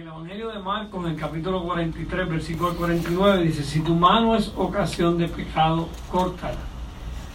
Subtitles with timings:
[0.00, 4.50] El Evangelio de Marcos, en el capítulo 43, versículo 49, dice, si tu mano es
[4.56, 6.56] ocasión de pecado, córtala.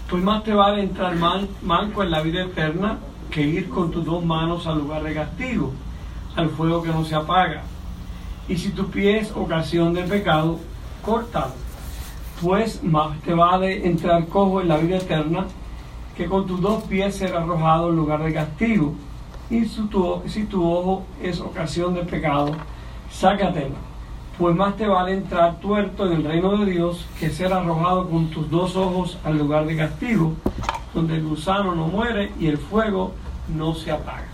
[0.09, 2.98] Pues más te vale entrar man- manco en la vida eterna
[3.30, 5.74] que ir con tus dos manos al lugar de castigo,
[6.36, 7.62] al fuego que no se apaga.
[8.47, 10.59] Y si tu pie es ocasión de pecado,
[11.04, 11.54] córtalo.
[12.41, 15.45] Pues más te vale entrar cojo en la vida eterna
[16.18, 18.95] que con tus dos pies ser arrojado en lugar de castigo.
[19.50, 22.52] Y si tu, si tu ojo es ocasión de pecado,
[23.12, 23.75] sácatelo.
[24.38, 28.30] Pues más te vale entrar tuerto en el reino de Dios que ser arrojado con
[28.30, 30.34] tus dos ojos al lugar de castigo,
[30.94, 33.13] donde el gusano no muere y el fuego
[33.48, 34.27] no se apaga.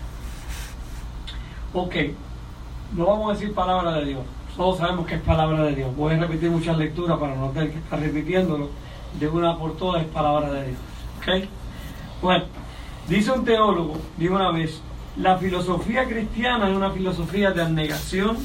[1.72, 1.94] Ok,
[2.96, 4.22] no vamos a decir palabra de Dios,
[4.56, 5.96] todos sabemos que es palabra de Dios.
[5.96, 8.68] Voy a repetir muchas lecturas para no tener que estar repitiéndolo.
[9.18, 10.78] De una por todas es palabra de Dios.
[11.18, 11.48] ¿Ok?
[12.20, 12.44] Bueno,
[13.08, 14.80] dice un teólogo, digo una vez,
[15.16, 18.38] la filosofía cristiana es una filosofía de abnegación,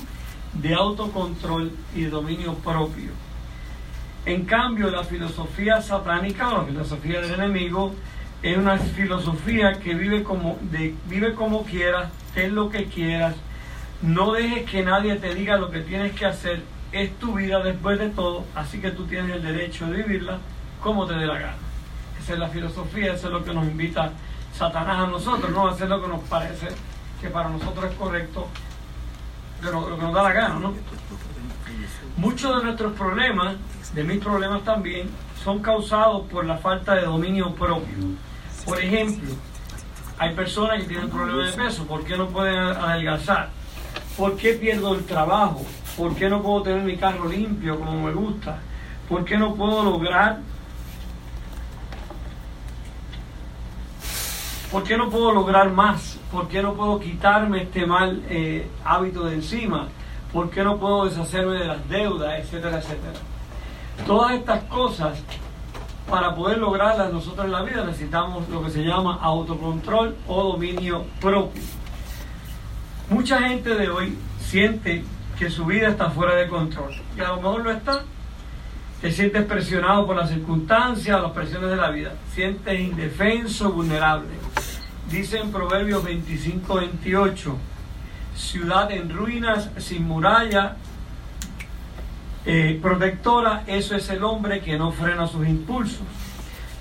[0.54, 3.12] de autocontrol y de dominio propio.
[4.26, 7.94] En cambio, la filosofía satánica o la filosofía del enemigo
[8.44, 13.36] es una filosofía que vive como, de, vive como quieras, ten lo que quieras,
[14.02, 17.98] no dejes que nadie te diga lo que tienes que hacer, es tu vida después
[18.00, 20.40] de todo, así que tú tienes el derecho de vivirla
[20.82, 21.56] como te dé la gana.
[22.22, 24.12] Esa es la filosofía, eso es lo que nos invita
[24.58, 26.68] Satanás a nosotros, no hacer lo que nos parece
[27.22, 28.48] que para nosotros es correcto,
[29.62, 30.74] pero lo que nos da la gana, ¿no?
[32.18, 33.56] Muchos de nuestros problemas,
[33.94, 35.10] de mis problemas también,
[35.44, 37.96] son causados por la falta de dominio propio.
[38.66, 39.30] Por ejemplo,
[40.18, 43.50] hay personas que tienen problemas de peso, ¿por qué no pueden adelgazar?
[44.18, 45.64] ¿Por qué pierdo el trabajo?
[45.96, 48.58] ¿Por qué no puedo tener mi carro limpio como me gusta?
[49.08, 50.40] ¿Por qué no puedo lograr
[54.72, 56.20] ¿Por qué no puedo lograr más?
[56.30, 59.88] ¿Por qué no puedo quitarme este mal eh, hábito de encima?
[60.34, 63.20] ¿Por qué no puedo deshacerme de las deudas, etcétera, etcétera?
[64.06, 65.20] Todas estas cosas,
[66.10, 71.06] para poder lograrlas nosotros en la vida, necesitamos lo que se llama autocontrol o dominio
[71.22, 71.64] propio.
[73.10, 75.06] Mucha gente de hoy siente
[75.40, 78.04] que su vida está fuera de control y a lo mejor lo está.
[79.02, 82.14] Te sientes presionado por las circunstancias, las presiones de la vida.
[82.34, 84.30] Sientes indefenso, vulnerable.
[85.12, 87.58] Dice en Proverbios 25, 28,
[88.36, 90.78] ciudad en ruinas, sin muralla,
[92.46, 96.02] eh, protectora, eso es el hombre que no frena sus impulsos.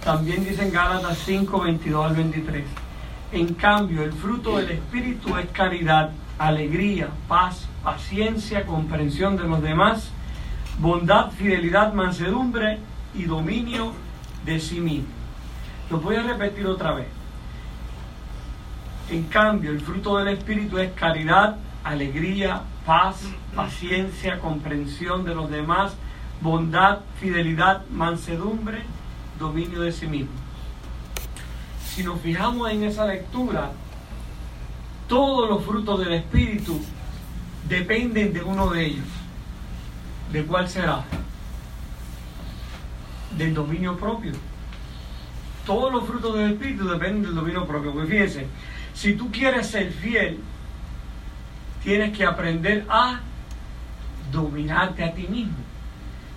[0.03, 2.65] También dice en Gálatas 5, 22 al 23.
[3.33, 10.13] En cambio, el fruto del Espíritu es caridad, alegría, paz, paciencia, comprensión de los demás,
[10.79, 12.79] bondad, fidelidad, mansedumbre
[13.15, 13.93] y dominio
[14.45, 15.09] de sí mismo.
[15.91, 17.07] Lo voy a repetir otra vez.
[19.11, 23.23] En cambio, el fruto del Espíritu es caridad, alegría, paz,
[23.55, 25.95] paciencia, comprensión de los demás,
[26.41, 28.83] bondad, fidelidad, mansedumbre,
[29.39, 30.33] dominio de sí mismo.
[31.85, 33.71] Si nos fijamos en esa lectura,
[35.09, 36.81] todos los frutos del Espíritu
[37.69, 39.07] dependen de uno de ellos.
[40.33, 41.05] ¿De cuál será?
[43.37, 44.33] Del dominio propio.
[45.65, 47.93] Todos los frutos del Espíritu dependen del dominio propio.
[47.93, 48.47] Pues fíjense,
[48.95, 50.41] si tú quieres ser fiel,
[51.83, 53.21] tienes que aprender a
[54.33, 55.57] dominarte a ti mismo.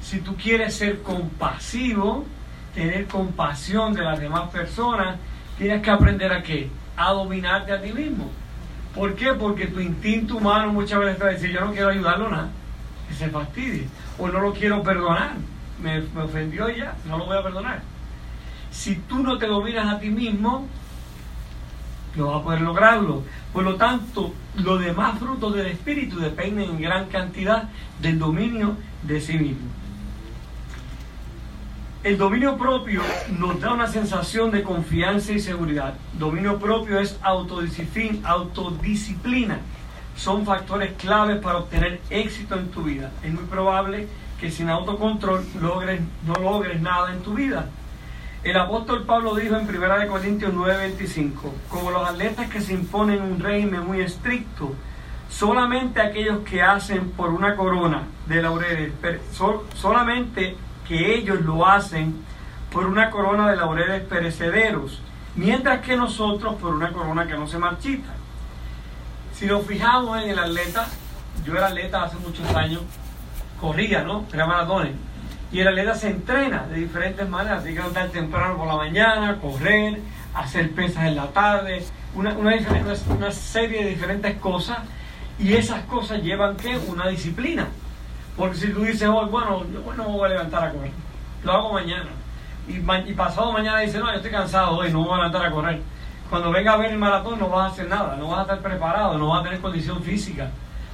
[0.01, 2.25] Si tú quieres ser compasivo,
[2.73, 5.17] tener compasión de las demás personas,
[5.57, 6.69] tienes que aprender a qué?
[6.95, 8.29] A dominarte a ti mismo.
[8.93, 9.33] ¿Por qué?
[9.33, 12.49] Porque tu instinto humano muchas veces te va a decir, yo no quiero ayudarlo nada,
[13.09, 13.87] que se fastidie,
[14.17, 15.33] o no lo quiero perdonar,
[15.81, 17.81] me, ofendió ya, no lo voy a perdonar.
[18.71, 20.67] Si tú no te dominas a ti mismo,
[22.15, 23.23] no vas a poder lograrlo.
[23.51, 29.19] Por lo tanto, los demás frutos del Espíritu dependen en gran cantidad del dominio de
[29.19, 29.67] sí mismo.
[32.01, 33.01] El dominio propio
[33.37, 35.95] nos da una sensación de confianza y seguridad.
[36.17, 39.59] Dominio propio es autodisciplina, autodisciplina.
[40.19, 43.09] Son factores claves para obtener éxito en tu vida.
[43.23, 44.05] Es muy probable
[44.37, 47.69] que sin autocontrol logres, no logres nada en tu vida.
[48.43, 53.39] El apóstol Pablo dijo en 1 Corintios 9:25, como los atletas que se imponen un
[53.39, 54.75] régimen muy estricto,
[55.29, 58.91] solamente aquellos que hacen por una corona de laureles,
[59.31, 62.13] sol, solamente que ellos lo hacen
[62.73, 65.01] por una corona de laureles perecederos,
[65.37, 68.15] mientras que nosotros por una corona que no se marchita.
[69.39, 70.85] Si nos fijamos en el atleta,
[71.45, 72.81] yo era atleta hace muchos años,
[73.61, 74.25] corría, ¿no?
[74.33, 74.91] Era maratones.
[75.49, 77.63] Y el atleta se entrena de diferentes maneras.
[77.63, 80.01] Tiene que levantar temprano por la mañana, correr,
[80.33, 84.79] hacer pesas en la tarde, una, una, serie de diferentes cosas.
[85.39, 86.77] Y esas cosas llevan ¿qué?
[86.89, 87.69] Una disciplina.
[88.35, 90.91] Porque si tú dices, oh, bueno, yo no me voy a levantar a correr,
[91.45, 92.09] lo hago mañana.
[92.67, 92.73] Y,
[93.09, 95.51] y pasado mañana dice, no, yo estoy cansado hoy, no me voy a levantar a
[95.51, 95.81] correr.
[96.29, 98.59] Cuando venga a ver el maratón no vas a hacer nada, no vas a estar
[98.59, 100.51] preparado, no vas a tener condición física.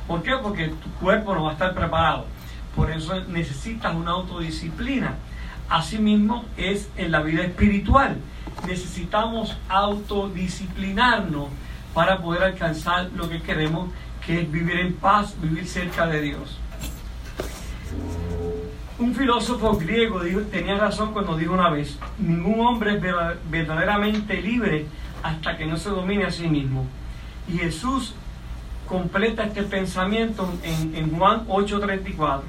[0.07, 0.31] ¿Por qué?
[0.41, 2.25] Porque tu cuerpo no va a estar preparado.
[2.73, 5.15] Por eso necesitas una autodisciplina.
[5.69, 8.17] Asimismo es en la vida espiritual.
[8.65, 11.47] Necesitamos autodisciplinarnos
[11.93, 13.89] para poder alcanzar lo que queremos,
[14.25, 16.57] que es vivir en paz, vivir cerca de Dios.
[18.99, 23.01] Un filósofo griego tenía razón cuando dijo una vez, ningún hombre es
[23.49, 24.85] verdaderamente libre
[25.25, 26.86] hasta que no se domine a sí mismo.
[27.48, 28.13] Y Jesús
[28.88, 32.44] completa este pensamiento en, Juan 8:34.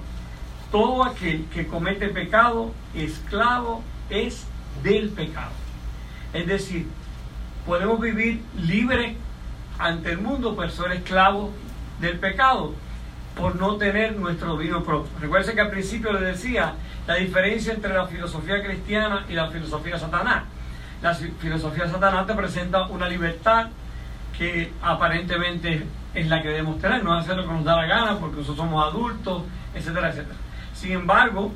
[0.71, 4.47] Todo aquel que comete pecado, esclavo es
[4.83, 5.53] del pecado.
[6.35, 6.87] Es decir,
[7.65, 9.17] podemos vivir libres
[9.79, 11.53] ante el mundo, pero ser esclavos
[11.99, 12.75] del pecado
[13.39, 15.11] por no tener nuestro dominio propio.
[15.19, 16.75] Recuerden que al principio les decía
[17.07, 20.45] la diferencia entre la filosofía cristiana y la filosofía satanás.
[21.03, 23.69] La filosofía de Satanás te presenta una libertad
[24.37, 28.19] que aparentemente es la que debemos tener, no hacer lo que nos da la gana
[28.19, 29.43] porque nosotros somos adultos,
[29.75, 30.37] etcétera, etcétera.
[30.75, 31.53] Sin embargo,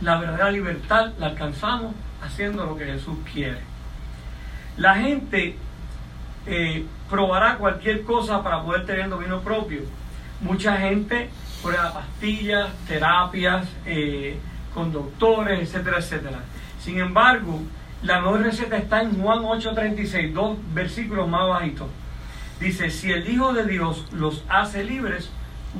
[0.00, 3.58] la verdadera libertad la alcanzamos haciendo lo que Jesús quiere.
[4.76, 5.56] La gente
[6.46, 9.82] eh, probará cualquier cosa para poder tener dominio propio.
[10.40, 11.30] Mucha gente
[11.62, 14.38] prueba pastillas, terapias, eh,
[14.74, 16.38] con doctores, etcétera, etcétera.
[16.80, 17.62] Sin embargo,
[18.04, 21.88] la nueva receta está en Juan 8:36, dos versículos más bajitos.
[22.60, 25.30] Dice, si el Hijo de Dios los hace libres,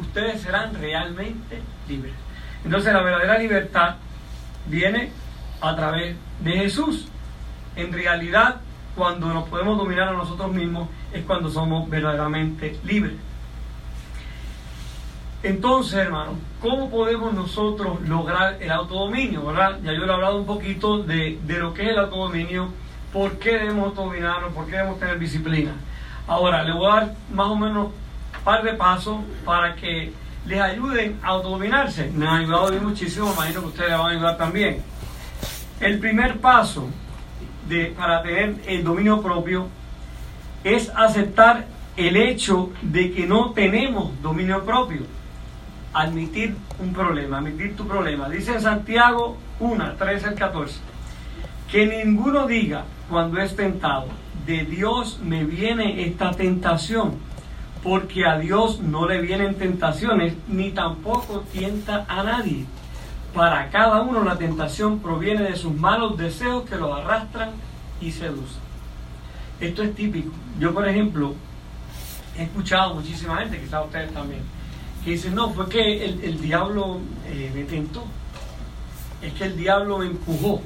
[0.01, 2.15] ustedes serán realmente libres.
[2.65, 3.97] Entonces la verdadera libertad
[4.67, 5.11] viene
[5.61, 7.09] a través de Jesús.
[7.77, 8.61] En realidad,
[8.97, 13.15] cuando nos podemos dominar a nosotros mismos, es cuando somos verdaderamente libres.
[15.45, 19.45] Entonces, hermano, ¿cómo podemos nosotros lograr el autodominio?
[19.45, 19.79] ¿verdad?
[19.83, 22.71] Ya yo le he hablado un poquito de, lo que es el autodominio,
[23.13, 25.73] por qué debemos dominarlo, por qué debemos tener disciplina.
[26.27, 30.15] Ahora, le voy a dar más o menos un par de pasos para que
[30.47, 32.11] les ayuden a autodominarse.
[32.11, 34.83] Me han ayudado muchísimo, imagino que ustedes van a ayudar también.
[35.79, 36.89] El primer paso
[37.99, 39.69] para tener el dominio propio
[40.65, 41.67] es aceptar
[41.99, 45.03] el hecho de que no tenemos dominio propio
[45.95, 48.29] admitir un problema, admitir tu problema.
[48.29, 50.81] Dice en Santiago 1, 13 al 14,
[51.71, 54.09] que ninguno diga cuando es tentado,
[54.47, 57.15] de Dios me viene esta tentación,
[57.83, 62.67] porque a Dios no le vienen tentaciones, ni tampoco tienta a nadie.
[63.33, 67.51] Para cada uno la tentación proviene de sus malos deseos que lo arrastran
[68.01, 68.63] y seducen.
[69.61, 70.31] Esto es típico.
[70.59, 71.35] Yo, por ejemplo,
[72.37, 74.43] he escuchado muchísima gente, quizás ustedes también,
[75.05, 78.05] que dice, no, fue que el, diablo eh, me tentó,
[79.21, 80.63] es que el diablo me empujó.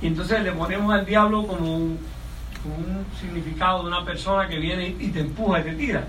[0.00, 1.98] Y entonces le ponemos al diablo como un,
[3.20, 6.04] significado de una persona que viene y te empuja y te tira,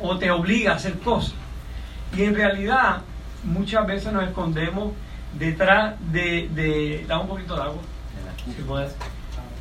[0.00, 1.34] o te obliga a hacer cosas.
[2.16, 3.02] Y en realidad
[3.44, 4.92] muchas veces nos escondemos
[5.38, 6.48] detrás de...
[6.48, 7.82] de da un poquito de agua,
[8.44, 8.94] si puedes.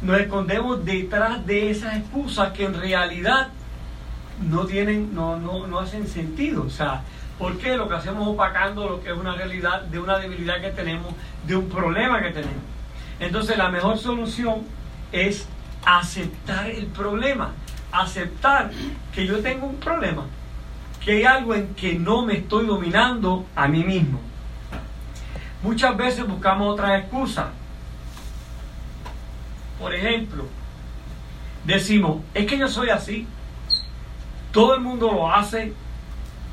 [0.02, 3.50] Nos escondemos detrás de esas excusas que en realidad
[4.50, 6.64] no tienen, no, no, no hacen sentido.
[6.64, 7.04] O sea,
[7.38, 10.70] ¿por qué lo que hacemos opacando lo que es una realidad de una debilidad que
[10.70, 11.14] tenemos,
[11.46, 12.64] de un problema que tenemos?
[13.20, 14.64] Entonces la mejor solución
[15.12, 15.48] es
[15.86, 17.52] aceptar el problema,
[17.92, 18.72] aceptar
[19.14, 20.26] que yo tengo un problema,
[21.04, 24.20] que hay algo en que no me estoy dominando a mí mismo.
[25.64, 27.48] Muchas veces buscamos otras excusas.
[29.80, 30.46] Por ejemplo,
[31.66, 33.28] decimos, es que yo soy así,
[34.52, 35.74] todo el mundo lo hace,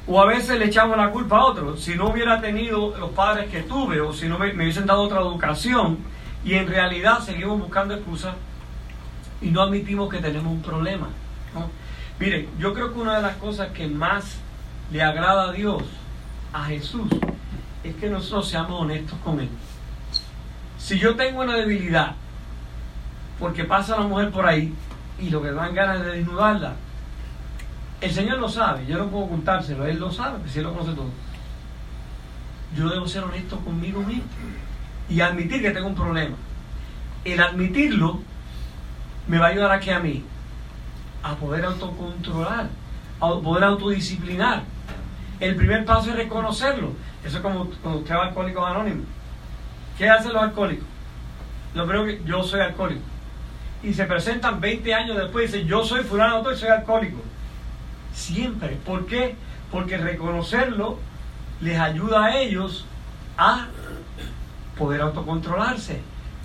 [0.07, 1.81] o a veces le echamos la culpa a otros.
[1.81, 5.21] Si no hubiera tenido los padres que tuve, o si no me, hubiesen dado otra
[5.21, 5.99] educación,
[6.45, 8.35] y en realidad seguimos buscando excusas
[9.41, 11.09] y no admitimos que tenemos un problema.
[12.19, 14.39] Miren, yo creo que una de las cosas que más
[14.91, 15.83] le agrada a Dios,
[16.53, 17.09] a Jesús,
[17.85, 19.49] es que nosotros seamos honestos con Él.
[20.79, 22.15] Si yo tengo una debilidad,
[23.39, 24.73] porque pasa una mujer por ahí
[25.21, 26.75] y lo que dan ganas de desnudarla,
[28.01, 30.93] el Señor lo sabe, yo no puedo ocultárselo, Él lo sabe, porque Él lo conoce
[30.93, 31.11] todo.
[32.77, 34.25] Yo debo ser honesto conmigo mismo
[35.09, 36.37] y admitir que tengo un problema.
[37.25, 38.21] El admitirlo
[39.27, 40.25] me va a ayudar a que a mí,
[41.23, 42.69] a poder autocontrolar,
[43.21, 44.63] a poder autodisciplinar.
[45.41, 46.93] El primer paso es reconocerlo.
[47.25, 49.07] Eso es como cuando usted va a alcohólicos anónimos.
[49.97, 50.87] ¿Qué hacen los alcohólicos?
[51.75, 53.03] Lo creo que yo soy alcohólico.
[53.83, 57.23] Y se presentan 20 años después y dicen, yo soy fulano, y soy alcohólico
[58.19, 58.77] siempre.
[58.85, 59.37] ¿Por qué?
[59.71, 60.99] Porque reconocerlo
[61.61, 62.85] les ayuda a ellos
[63.37, 63.67] a
[64.77, 66.01] poder autocontrolarse.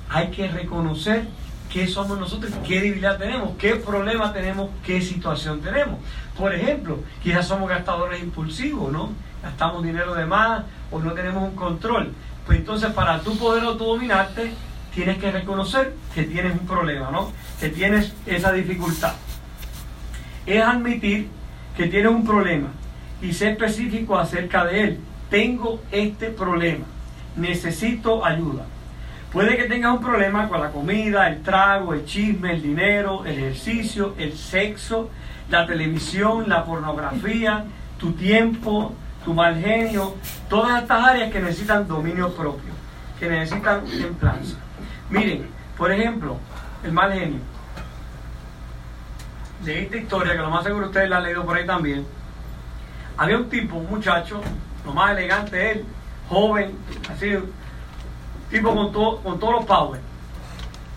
[0.10, 1.28] Hay que reconocer
[1.72, 6.00] qué somos nosotros, qué debilidad tenemos, qué problema tenemos, qué situación tenemos.
[6.38, 9.12] Por ejemplo, quizás somos gastadores impulsivos, ¿no?
[9.42, 12.14] Gastamos dinero de más o no tenemos un control.
[12.46, 14.54] Pues entonces para tú poder autodominarte,
[14.94, 17.32] tienes que reconocer que tienes un problema, ¿no?
[17.60, 19.14] Que tienes esa dificultad.
[20.46, 21.30] Es admitir
[21.76, 22.70] que tienes un problema
[23.22, 25.00] y ser específico acerca de él.
[25.30, 26.86] Tengo este problema,
[27.36, 28.66] necesito ayuda.
[29.32, 33.40] Puede que tengas un problema con la comida, el trago, el chisme, el dinero, el
[33.40, 35.10] ejercicio, el sexo,
[35.50, 37.66] la televisión, la pornografía,
[37.98, 38.94] tu tiempo,
[39.26, 40.16] tu mal genio,
[40.50, 42.74] todas estas áreas que necesitan dominio propio,
[43.20, 44.58] que necesitan templanza.
[45.10, 46.38] Miren, por ejemplo,
[46.84, 47.53] el mal genio.
[49.64, 52.06] De esta historia, que lo más seguro ustedes la han leído por ahí también,
[53.18, 54.42] había un tipo, un muchacho,
[54.86, 55.86] lo más elegante él,
[56.28, 56.78] joven,
[57.10, 57.34] así,
[58.50, 58.92] tipo con,
[59.22, 60.02] con todos los power.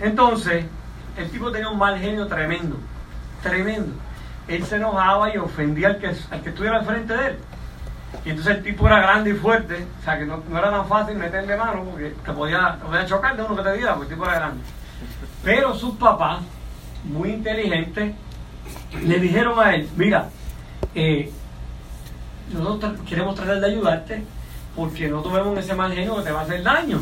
[0.00, 0.64] Entonces,
[1.16, 2.76] el tipo tenía un mal genio tremendo,
[3.42, 3.92] tremendo.
[4.48, 7.38] Él se enojaba y ofendía al que, al que estuviera al frente de él.
[8.24, 11.16] Y entonces el tipo era grande y fuerte, o sea que no, era tan fácil
[11.16, 14.38] meterle mano porque te podía, chocar de uno que te diera, porque el tipo era
[14.38, 14.62] grande.
[15.42, 16.40] Pero sus papás,
[17.04, 18.14] muy inteligentes,
[18.92, 20.28] le dijeron a él, mira,
[20.94, 21.30] eh,
[22.52, 24.22] nosotros queremos tratar de ayudarte
[24.74, 27.00] porque no vemos ese mal genio que te va a hacer daño.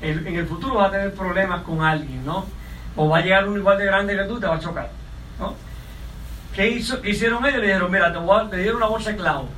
[0.00, 2.44] En, el futuro vas a tener problemas con alguien, ¿no?
[2.94, 4.90] O va a llegar uno igual de grande que tú te va a chocar,
[5.38, 5.54] ¿no?
[6.54, 7.60] ¿Qué, hizo, hicieron ellos?
[7.60, 9.48] Le dijeron, mira, te, voy a, dieron una bolsa de clavos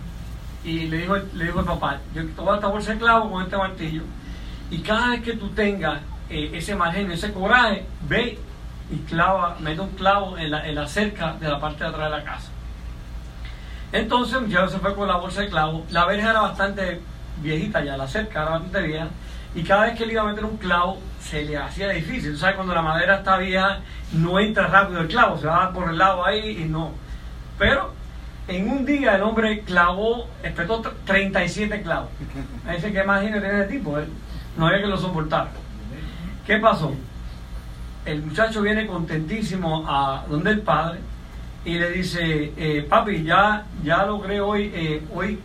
[0.65, 3.31] y le dijo, le dijo el papá, yo te voy a esta bolsa de clavos
[3.31, 4.03] con este martillo
[4.71, 8.39] y cada vez que tú tengas eh, ese margen, ese coraje, ve
[8.91, 12.11] y clava, mete un clavo en la, en la cerca de la parte de atrás
[12.11, 12.51] de la casa.
[13.93, 15.91] Entonces ya se fue con la bolsa de clavos.
[15.91, 17.01] La verja era bastante
[17.43, 19.09] viejita ya, la cerca era bastante vieja.
[19.55, 22.37] Y cada vez que le iba a meter un clavo, se le hacía difícil.
[22.37, 22.57] ¿Sabes?
[22.57, 23.81] Cuando la madera está vieja,
[24.13, 26.93] no entra rápido el clavo, se va por el lado ahí y no.
[27.59, 27.93] Pero
[28.47, 32.11] en un día el hombre clavó, espetó 37 clavos.
[32.69, 33.97] Ese que imagina tener ese tipo,
[34.57, 35.49] no había que lo soportar.
[36.47, 36.95] ¿Qué pasó?
[38.05, 41.01] El muchacho viene contentísimo a donde el padre
[41.65, 45.39] y le dice, eh, papi, ya, ya logré hoy, eh, hoy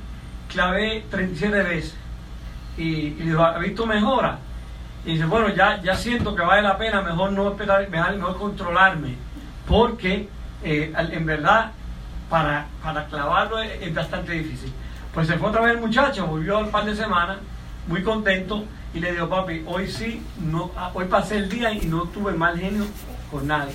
[0.52, 1.96] clavé 37 veces.
[2.78, 4.40] Y, le dijo, ¿ha visto mejora?
[5.06, 9.16] Y dice, bueno, ya, ya siento que vale la pena, mejor no esperar, mejor controlarme,
[9.68, 10.28] porque
[10.64, 11.72] eh, en verdad
[12.30, 14.74] para, para clavarlo es, bastante difícil.
[15.14, 17.38] Pues se fue otra vez el muchacho, volvió al par de semanas,
[17.88, 21.86] muy contento, y le dijo, papi, hoy sí, no, ah, hoy pasé el día y
[21.86, 22.86] no tuve mal genio
[23.30, 23.74] con nadie.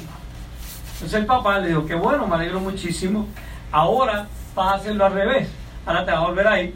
[0.94, 3.28] Entonces el papá le dijo, qué bueno, me alegro muchísimo,
[3.70, 5.50] ahora vas a hacerlo al revés,
[5.84, 6.74] ahora te vas a volver ahí,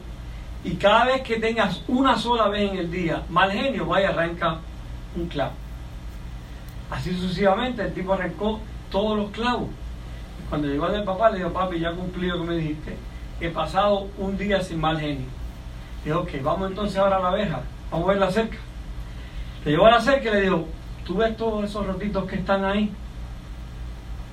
[0.63, 4.59] y cada vez que tengas una sola vez en el día mal genio, vaya arranca
[5.17, 5.53] un clavo.
[6.91, 8.61] Así sucesivamente, el tipo arrancó
[8.91, 9.71] todos los clavos.
[10.51, 12.97] Cuando llegó del papá, le dijo, papi, ya cumplí lo que me dijiste.
[13.41, 15.27] He pasado un día sin mal genio.
[16.05, 17.63] Le dijo, ok, vamos entonces ahora a la abeja,
[17.95, 18.57] vamos a verla cerca.
[19.65, 20.67] Le llevó a la cerca y le dijo,
[21.07, 22.93] tú ves todos esos rotitos que están ahí.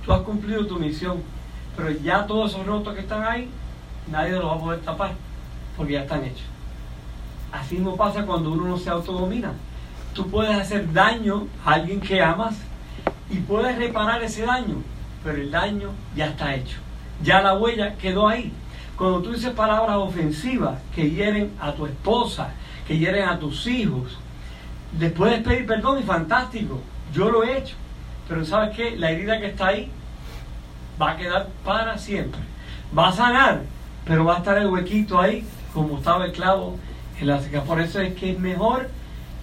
[0.04, 1.22] Tú has cumplido tu misión,
[1.78, 3.50] pero ya todos esos rotos que están ahí,
[4.10, 5.12] nadie los va a poder tapar,
[5.78, 6.46] porque ya están hechos.
[7.52, 9.54] Así no pasa cuando uno no se autodomina.
[10.16, 12.56] Tú puedes hacer daño a alguien que amas
[13.30, 14.78] y puedes reparar ese daño,
[15.24, 16.78] pero el daño ya está hecho.
[17.22, 18.52] Ya la huella quedó ahí.
[18.98, 22.54] Cuando tú dices palabras ofensivas que hieren a tu esposa,
[22.88, 24.18] que hieren a tus hijos,
[25.00, 26.82] les puedes pedir perdón y fantástico.
[27.14, 27.76] Yo lo he hecho.
[28.28, 28.96] Pero ¿sabes qué?
[28.98, 29.92] La herida que está ahí
[31.02, 32.40] va a quedar para siempre.
[32.98, 33.64] Va a sanar,
[34.06, 36.78] pero va a estar el huequito ahí, como estaba el clavo
[37.20, 37.64] en la seca.
[37.64, 38.90] Por eso es que es mejor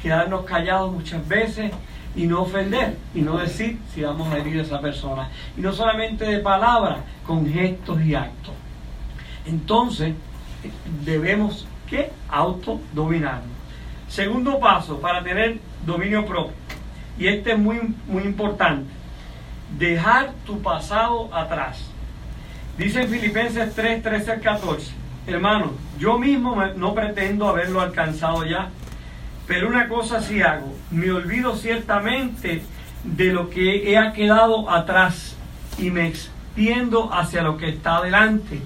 [0.03, 1.73] quedarnos callados muchas veces
[2.15, 5.29] y no ofender y no decir si vamos a herir a esa persona.
[5.57, 8.55] Y no solamente de palabras, con gestos y actos.
[9.47, 10.15] Entonces,
[11.05, 13.57] debemos que autodominarnos.
[14.09, 16.55] Segundo paso para tener dominio propio.
[17.19, 18.91] Y este es muy, muy importante.
[19.79, 21.91] Dejar tu pasado atrás.
[22.79, 24.93] Dice en Filipenses 3, 13 al 14.
[25.27, 28.71] Hermano, yo mismo no pretendo haberlo alcanzado ya
[29.49, 32.63] pero una cosa sí hago, me olvido ciertamente
[33.03, 35.37] de lo que he quedado atrás
[35.79, 38.61] y me extiendo hacia lo que está adelante.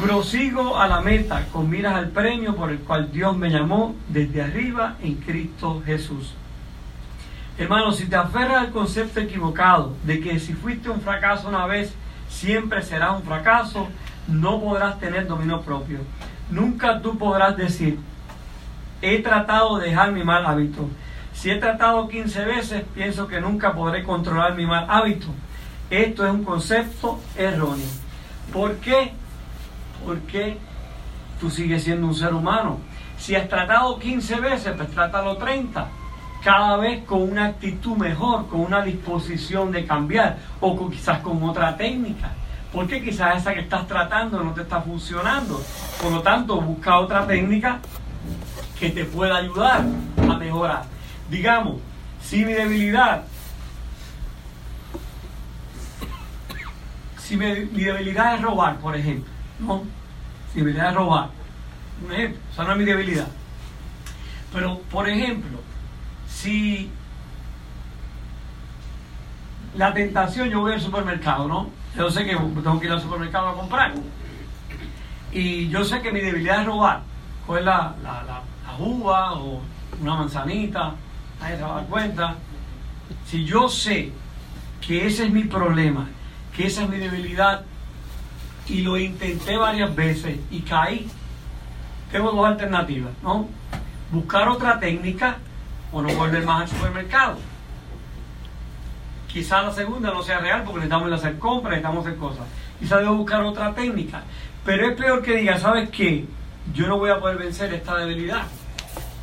[0.00, 4.42] Prosigo a la meta con miras al premio por el cual Dios me llamó desde
[4.42, 6.34] arriba en Cristo Jesús.
[7.56, 11.94] Hermano, si te aferras al concepto equivocado de que si fuiste un fracaso una vez,
[12.28, 13.88] siempre serás un fracaso,
[14.26, 16.00] no podrás tener dominio propio.
[16.50, 17.98] Nunca tú podrás decir,
[19.00, 20.88] he tratado de dejar mi mal hábito.
[21.32, 25.28] Si he tratado 15 veces, pienso que nunca podré controlar mi mal hábito.
[25.88, 27.86] Esto es un concepto erróneo.
[28.52, 29.12] ¿Por qué?
[30.04, 30.58] Porque
[31.40, 32.78] tú sigues siendo un ser humano.
[33.18, 35.88] Si has tratado 15 veces, pues trátalo 30
[36.44, 41.74] cada vez con una actitud mejor, con una disposición de cambiar o quizás con otra
[41.76, 42.32] técnica.
[42.70, 45.62] Porque quizás esa que estás tratando no te está funcionando.
[46.02, 47.78] Por lo tanto, busca otra técnica
[48.78, 49.84] que te pueda ayudar
[50.18, 50.82] a mejorar.
[51.30, 51.80] Digamos,
[52.20, 53.22] si mi debilidad,
[57.18, 59.82] si mi, debilidad es robar, por ejemplo, ¿no?
[60.52, 61.30] Si debilidad es robar,
[62.04, 63.28] un ejemplo, esa no es mi debilidad.
[64.52, 65.58] Pero, por ejemplo,
[66.28, 66.90] si
[69.76, 71.70] la tentación, yo voy al supermercado, ¿no?
[71.96, 73.94] Yo sé que tengo que ir al supermercado a comprar.
[75.32, 77.02] Y yo sé que mi debilidad es robar.
[77.46, 78.42] Coger la, la, la,
[78.78, 79.60] uva o
[80.00, 80.94] una manzanita,
[81.40, 82.34] nadie se va a dar cuenta.
[83.26, 84.12] Si yo sé
[84.80, 86.08] que ese es mi problema,
[86.56, 87.64] que esa es mi debilidad,
[88.68, 91.08] y lo intenté varias veces y caí,
[92.10, 93.48] tengo dos alternativas, ¿no?
[94.10, 95.38] Buscar otra técnica
[95.92, 97.36] o no volver más al supermercado.
[99.28, 102.46] Quizá la segunda no sea real porque necesitamos hacer compras, necesitamos hacer cosas.
[102.78, 104.22] Quizá debo buscar otra técnica.
[104.64, 106.24] Pero es peor que diga, ¿sabes qué?
[106.72, 108.44] Yo no voy a poder vencer esta debilidad.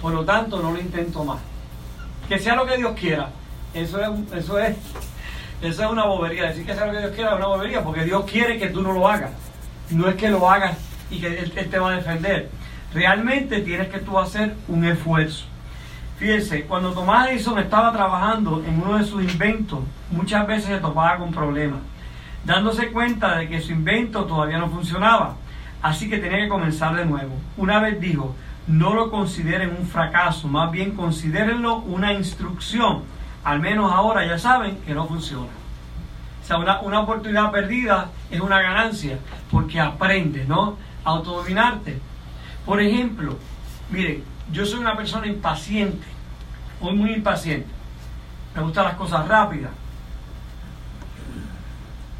[0.01, 1.39] Por lo tanto, no lo intento más.
[2.27, 3.29] Que sea lo que Dios quiera.
[3.73, 4.75] Eso es, eso es,
[5.61, 6.47] eso es una bobería.
[6.47, 8.81] Decir que sea lo que Dios quiera es una bobería porque Dios quiere que tú
[8.81, 9.31] no lo hagas.
[9.89, 10.77] No es que lo hagas
[11.09, 12.49] y que Él, él te va a defender.
[12.93, 15.45] Realmente tienes que tú hacer un esfuerzo.
[16.21, 19.79] Fíjense, cuando Tomás Edison estaba trabajando en uno de sus inventos,
[20.11, 21.79] muchas veces se topaba con problemas,
[22.45, 25.37] dándose cuenta de que su invento todavía no funcionaba,
[25.81, 27.33] así que tenía que comenzar de nuevo.
[27.57, 28.35] Una vez dijo,
[28.67, 33.01] no lo consideren un fracaso, más bien considérenlo una instrucción.
[33.43, 35.49] Al menos ahora ya saben que no funciona.
[36.43, 39.17] O sea, una, una oportunidad perdida es una ganancia,
[39.49, 40.77] porque aprendes, ¿no?
[41.03, 41.99] A autodominarte.
[42.65, 43.37] Por ejemplo,
[43.89, 46.05] miren, yo soy una persona impaciente,
[46.79, 47.69] muy, muy impaciente.
[48.55, 49.71] Me gustan las cosas rápidas.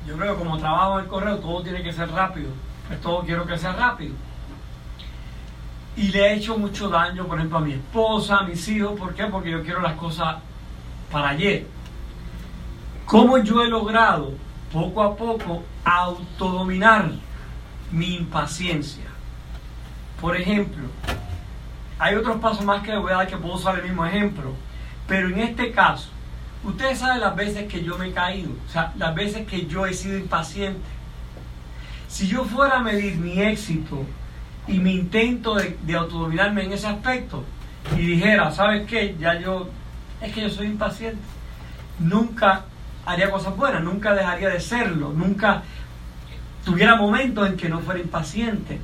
[0.08, 2.50] Yo creo que como trabajo en el correo, todo tiene que ser rápido.
[2.88, 4.16] Pues todo quiero que sea rápido.
[5.96, 8.98] Y le he hecho mucho daño, por ejemplo, a mi esposa, a mis hijos.
[8.98, 9.26] ¿Por qué?
[9.26, 10.38] Porque yo quiero las cosas
[11.12, 11.68] para ayer.
[13.06, 14.34] ¿Cómo yo he logrado
[14.72, 17.12] poco a poco autodominar
[17.92, 19.04] mi impaciencia?
[20.20, 20.86] Por ejemplo,
[22.00, 24.54] hay otros pasos más que voy a dar que puedo usar el mismo ejemplo.
[25.08, 26.10] Pero en este caso,
[26.64, 29.86] ustedes saben las veces que yo me he caído, o sea, las veces que yo
[29.86, 30.80] he sido impaciente.
[32.08, 34.06] Si yo fuera a medir mi éxito
[34.68, 37.44] y mi intento de, autodominarme en ese aspecto
[37.98, 39.16] y dijera, ¿sabes qué?
[39.20, 39.70] Ya yo,
[40.22, 41.22] es que yo soy impaciente.
[42.00, 42.66] Nunca
[43.06, 45.64] haría cosas buenas, nunca dejaría de serlo, nunca
[46.64, 48.80] tuviera momentos en que no fuera impaciente.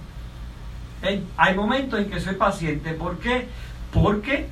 [1.37, 2.93] Hay momentos en que soy paciente.
[2.93, 3.47] ¿Por qué?
[3.93, 4.49] Porque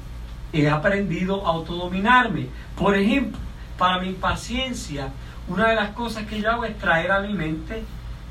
[0.53, 2.47] he aprendido a autodominarme.
[2.77, 3.39] Por ejemplo,
[3.77, 5.09] para mi impaciencia,
[5.47, 7.83] una de las cosas que yo hago es traer a mi mente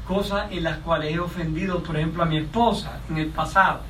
[0.07, 3.81] cosas en las cuales he ofendido, por ejemplo, a mi esposa en el pasado,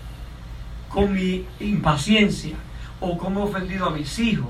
[0.89, 2.57] con mi impaciencia,
[3.05, 4.49] o como he ofendido a mis hijos.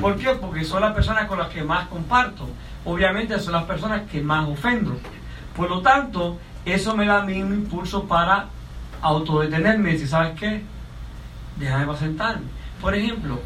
[0.00, 0.30] ¿Por qué?
[0.30, 2.48] Porque son las personas con las que más comparto.
[2.84, 4.96] Obviamente son las personas que más ofendo.
[5.54, 8.46] Por lo tanto, eso me da a mí un impulso para
[9.02, 10.62] autodetenerme y decir, ¿sabes qué?
[11.56, 12.46] Déjame para sentarme.
[12.80, 13.40] Por ejemplo,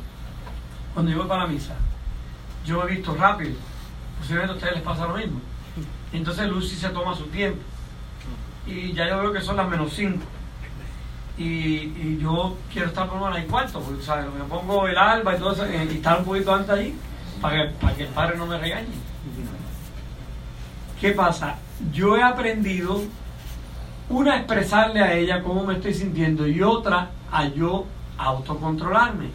[0.92, 1.74] cuando yo voy para la misa,
[2.64, 3.56] yo he visto rápido,
[4.18, 5.40] posiblemente a ustedes les pasa lo mismo.
[6.12, 7.60] Entonces Lucy se toma su tiempo.
[8.66, 10.24] Y ya yo veo que son las menos cinco.
[11.36, 14.26] Y, yo quiero estar por una y cuarto, porque ¿sabes?
[14.26, 16.94] me pongo el alba y todo eso, y estar un poquito antes ahí,
[17.40, 18.86] para que, para que el padre no me regañe.
[21.00, 21.56] ¿Qué pasa?
[21.92, 23.02] Yo he aprendido
[24.08, 27.86] una, expresarle a ella cómo me estoy sintiendo y otra, a yo
[28.18, 29.30] autocontrolarme.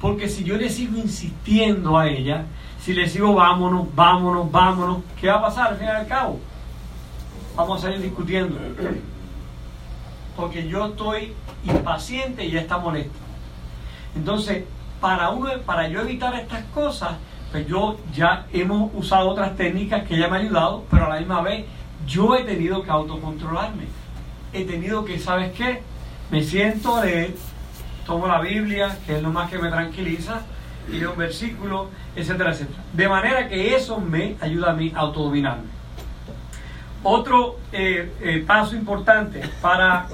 [0.00, 2.44] Porque si yo le sigo insistiendo a ella,
[2.80, 6.40] si le sigo vámonos, vámonos, vámonos, ¿qué va a pasar al fin y al cabo?
[7.56, 8.56] Vamos a seguir discutiendo.
[10.36, 13.18] Porque yo estoy impaciente y ella está molesta.
[14.16, 14.64] Entonces,
[15.00, 17.12] para, uno, para yo evitar estas cosas,
[17.52, 21.18] pues yo ya hemos usado otras técnicas que ella me ha ayudado, pero a la
[21.18, 21.66] misma vez
[22.06, 23.86] yo he tenido que autocontrolarme
[24.54, 25.82] he tenido que, ¿sabes qué?
[26.30, 27.04] Me siento a
[28.06, 30.42] tomo la Biblia, que es lo más que me tranquiliza,
[30.90, 32.82] y leo un versículo, etcétera, etcétera.
[32.92, 35.74] De manera que eso me ayuda a mí a autodominarme.
[37.02, 40.06] Otro eh, eh, paso importante para,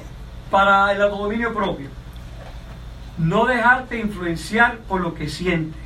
[0.50, 1.88] para el autodominio propio.
[3.18, 5.80] No dejarte influenciar por lo que sientes.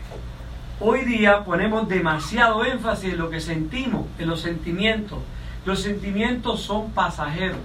[0.81, 5.19] Hoy día ponemos demasiado énfasis en lo que sentimos, en los sentimientos.
[5.65, 7.59] Los sentimientos son pasajeros.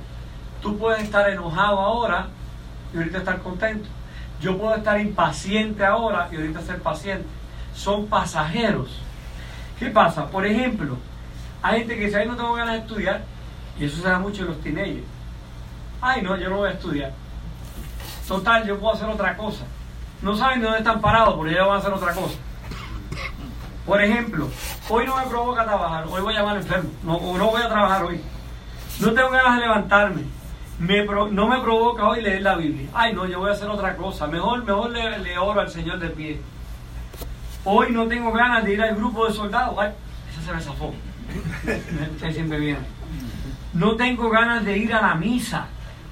[0.62, 2.28] Tú puedes estar enojado ahora
[2.94, 3.88] y ahorita estar contento.
[4.42, 7.26] Yo puedo estar impaciente ahora y ahorita ser paciente.
[7.74, 9.02] Son pasajeros.
[9.78, 10.30] ¿Qué pasa?
[10.30, 10.98] Por ejemplo,
[11.62, 13.24] hay gente que dice, ay, no tengo ganas de estudiar,
[13.80, 15.19] y eso se da mucho en los teenagers.
[16.02, 17.12] Ay, no, yo no voy a estudiar.
[18.28, 19.66] Total, yo puedo hacer otra cosa.
[20.22, 22.38] No saben de dónde están parados, porque ellos van a hacer otra cosa.
[23.86, 24.48] Por ejemplo,
[24.90, 28.04] hoy no me provoca trabajar, hoy voy a llamar enfermo, no, no voy a trabajar
[28.04, 28.22] hoy.
[29.00, 30.24] No tengo ganas de levantarme,
[30.78, 32.88] me no me provoca hoy leer la Biblia.
[32.94, 34.28] Ay, no, yo voy a hacer otra cosa.
[34.28, 36.40] Mejor, mejor le, le oro al Señor de pie.
[37.66, 39.76] Hoy no tengo ganas de ir al grupo de soldados.
[39.80, 39.92] Ay,
[40.32, 40.94] esa se me zafó.
[42.14, 42.80] Usted siempre viene.
[43.74, 45.68] No tengo ganas de ir a la misa.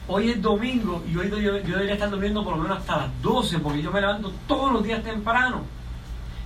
[0.09, 3.59] Hoy es domingo y hoy yo, debería estar durmiendo por lo menos hasta las 12
[3.59, 5.63] porque yo me levanto todos los días temprano.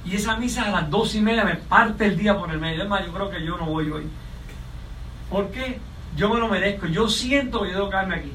[0.04, 2.82] Y esa misa a las 12 y media me parte el día por el medio.
[2.82, 4.08] Es más, yo creo que yo no voy hoy.
[5.30, 5.80] ¿Por qué?
[6.16, 6.88] Yo me lo merezco.
[6.88, 8.32] Yo siento que yo debo quedarme aquí.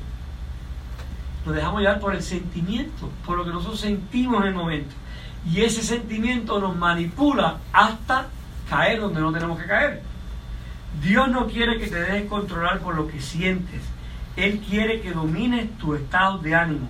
[1.45, 4.95] Nos dejamos llevar por el sentimiento, por lo que nosotros sentimos en el momento.
[5.53, 8.29] Y ese sentimiento nos manipula hasta
[8.71, 10.03] caer donde no tenemos que caer.
[11.03, 13.83] Dios no quiere que te dejes controlar por lo que sientes.
[14.37, 16.88] Él quiere que domines tu estado de ánimo.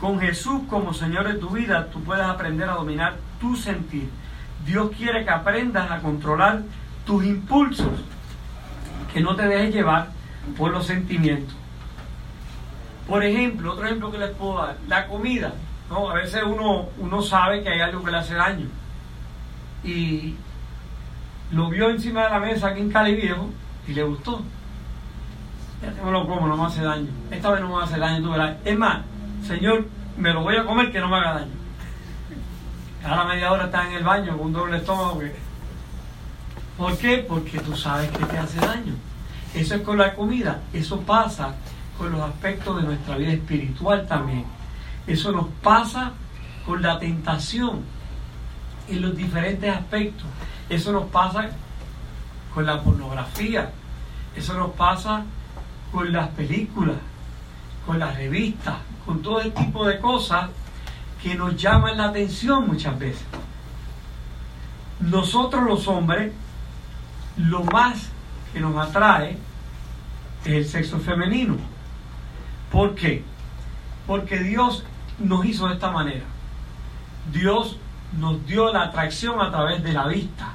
[0.00, 4.08] Con Jesús como Señor de tu vida, tú puedes aprender a dominar tu sentir.
[4.64, 6.62] Dios quiere que aprendas a controlar
[7.04, 8.00] tus impulsos,
[9.12, 10.08] que no te dejes llevar
[10.56, 11.54] por los sentimientos.
[13.08, 15.52] Por ejemplo, otro ejemplo que les puedo dar, la comida.
[15.90, 16.10] ¿no?
[16.10, 18.66] A veces uno, uno sabe que hay algo que le hace daño.
[19.82, 20.34] Y
[21.50, 23.50] lo vio encima de la mesa aquí en Cali Viejo
[23.86, 24.42] y le gustó.
[25.84, 27.08] Ya me lo como, no me hace daño.
[27.30, 28.56] Esta vez no me hace daño, tú verás.
[28.64, 29.02] Es más,
[29.46, 31.52] Señor, me lo voy a comer que no me haga daño.
[33.02, 35.20] Cada media hora está en el baño con un doble estómago.
[36.78, 37.18] ¿Por qué?
[37.18, 38.94] Porque tú sabes que te hace daño.
[39.54, 40.60] Eso es con la comida.
[40.72, 41.54] Eso pasa
[41.98, 44.44] con los aspectos de nuestra vida espiritual también.
[45.06, 46.12] Eso nos pasa
[46.64, 47.82] con la tentación
[48.88, 50.26] en los diferentes aspectos.
[50.68, 51.50] Eso nos pasa
[52.54, 53.70] con la pornografía.
[54.34, 55.24] Eso nos pasa
[55.94, 56.96] con las películas,
[57.86, 58.74] con las revistas,
[59.06, 60.50] con todo el tipo de cosas
[61.22, 63.24] que nos llaman la atención muchas veces.
[64.98, 66.32] Nosotros los hombres,
[67.36, 68.08] lo más
[68.52, 69.38] que nos atrae
[70.44, 71.56] es el sexo femenino.
[72.72, 73.22] ¿Por qué?
[74.08, 74.84] Porque Dios
[75.20, 76.24] nos hizo de esta manera.
[77.32, 77.78] Dios
[78.18, 80.54] nos dio la atracción a través de la vista.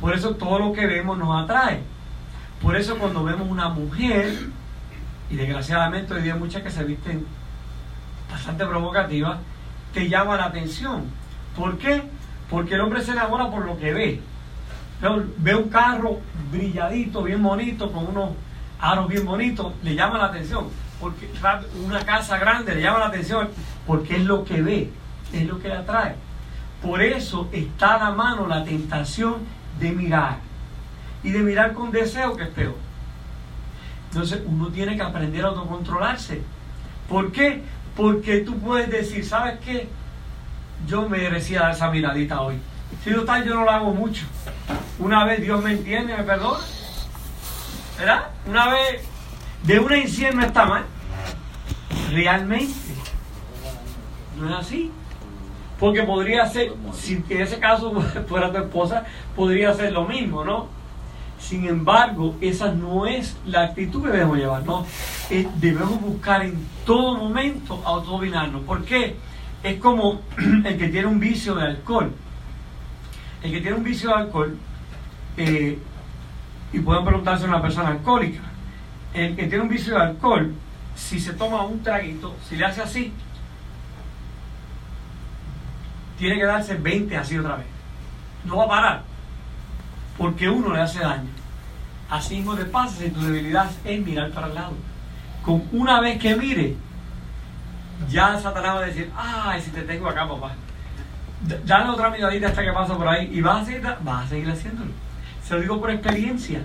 [0.00, 1.91] Por eso todo lo que vemos nos atrae.
[2.62, 4.38] Por eso cuando vemos una mujer,
[5.28, 7.26] y desgraciadamente hoy día hay muchas que se visten
[8.30, 9.38] bastante provocativas,
[9.92, 11.04] te llama la atención.
[11.56, 12.04] ¿Por qué?
[12.48, 14.20] Porque el hombre se enamora por lo que ve.
[15.38, 16.20] Ve un carro
[16.52, 18.30] brilladito, bien bonito, con unos
[18.78, 20.68] aros bien bonitos, le llama la atención.
[21.00, 21.28] Porque
[21.84, 23.48] una casa grande le llama la atención
[23.88, 24.92] porque es lo que ve,
[25.32, 26.14] es lo que le atrae.
[26.80, 29.38] Por eso está a la mano la tentación
[29.80, 30.51] de mirar.
[31.22, 32.76] Y de mirar con deseo, que es peor.
[34.10, 36.42] Entonces uno tiene que aprender a autocontrolarse.
[37.08, 37.62] ¿Por qué?
[37.96, 39.88] Porque tú puedes decir, ¿sabes qué?
[40.86, 42.56] Yo merecía dar esa miradita hoy.
[43.02, 44.26] Si no tal, yo no lo hago mucho.
[44.98, 46.64] Una vez Dios me entiende, me perdona.
[47.98, 48.26] ¿Verdad?
[48.46, 49.02] Una vez
[49.64, 50.84] de una en está mal.
[52.10, 52.74] Realmente.
[54.38, 54.90] No es así.
[55.78, 57.92] Porque podría ser, si en ese caso
[58.28, 59.04] fuera tu esposa,
[59.34, 60.81] podría ser lo mismo, ¿no?
[61.42, 64.86] Sin embargo, esa no es la actitud que debemos llevar, ¿no?
[65.28, 66.54] Eh, debemos buscar en
[66.86, 68.62] todo momento autodominarnos.
[68.62, 69.16] ¿Por qué?
[69.62, 70.22] Es como
[70.64, 72.12] el que tiene un vicio de alcohol.
[73.42, 74.56] El que tiene un vicio de alcohol,
[75.36, 75.78] eh,
[76.72, 78.42] y pueden preguntarse a una persona alcohólica,
[79.12, 80.54] el que tiene un vicio de alcohol,
[80.94, 83.12] si se toma un traguito, si le hace así,
[86.18, 87.66] tiene que darse 20 así otra vez.
[88.44, 89.02] No va a parar,
[90.22, 91.30] porque uno le hace daño.
[92.08, 94.74] Así mismo te pasa si tu debilidad es mirar para el lado.
[95.44, 96.76] Con una vez que mire,
[98.08, 100.52] ya Satanás va a decir, ay, si te tengo acá, papá.
[101.66, 104.48] Dale otra miradita hasta que pasa por ahí y vas a seguir, vas a seguir
[104.48, 104.92] haciéndolo.
[105.42, 106.60] Se lo digo por experiencia,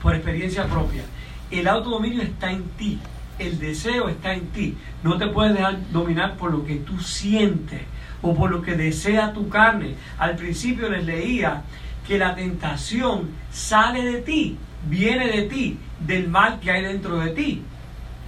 [0.00, 1.02] por experiencia propia.
[1.50, 2.98] El autodominio está en ti,
[3.38, 4.78] el deseo está en ti.
[5.02, 7.82] No te puedes dejar dominar por lo que tú sientes
[8.22, 9.96] o por lo que desea tu carne.
[10.16, 11.62] Al principio les leía
[12.10, 17.30] que la tentación sale de ti, viene de ti, del mal que hay dentro de
[17.30, 17.62] ti,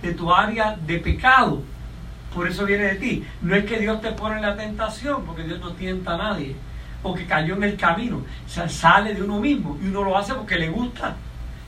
[0.01, 1.65] de tu área de pecado.
[2.33, 3.27] Por eso viene de ti.
[3.41, 6.55] No es que Dios te pone en la tentación, porque Dios no tienta a nadie,
[7.03, 8.23] o que cayó en el camino.
[8.47, 11.17] Sale de uno mismo y uno lo hace porque le gusta.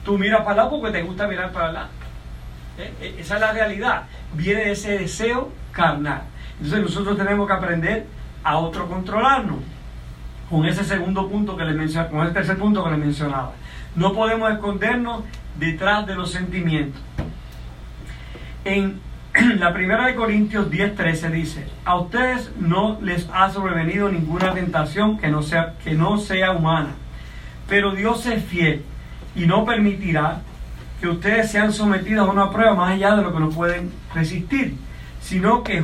[0.05, 1.87] Tú miras para allá porque te gusta mirar para allá.
[2.77, 4.03] Eh, eh, esa es la realidad.
[4.35, 6.21] Viene de ese deseo carnal.
[6.61, 8.07] Entonces nosotros tenemos que aprender
[8.41, 8.53] a
[8.87, 9.74] controlarnos
[10.49, 13.53] Con ese segundo punto que les mencionaba, con el tercer punto que les mencionaba.
[13.95, 15.23] No podemos escondernos
[15.59, 17.01] detrás de los sentimientos.
[18.63, 18.99] En
[19.59, 25.27] la primera de Corintios 10:13 dice, a ustedes no les ha sobrevenido ninguna tentación que
[25.27, 26.91] no sea, que no sea humana,
[27.67, 28.83] pero Dios es fiel
[29.35, 30.41] y no permitirá
[31.01, 34.75] que ustedes sean sometidos a una prueba más allá de lo que no pueden resistir,
[35.19, 35.83] sino que,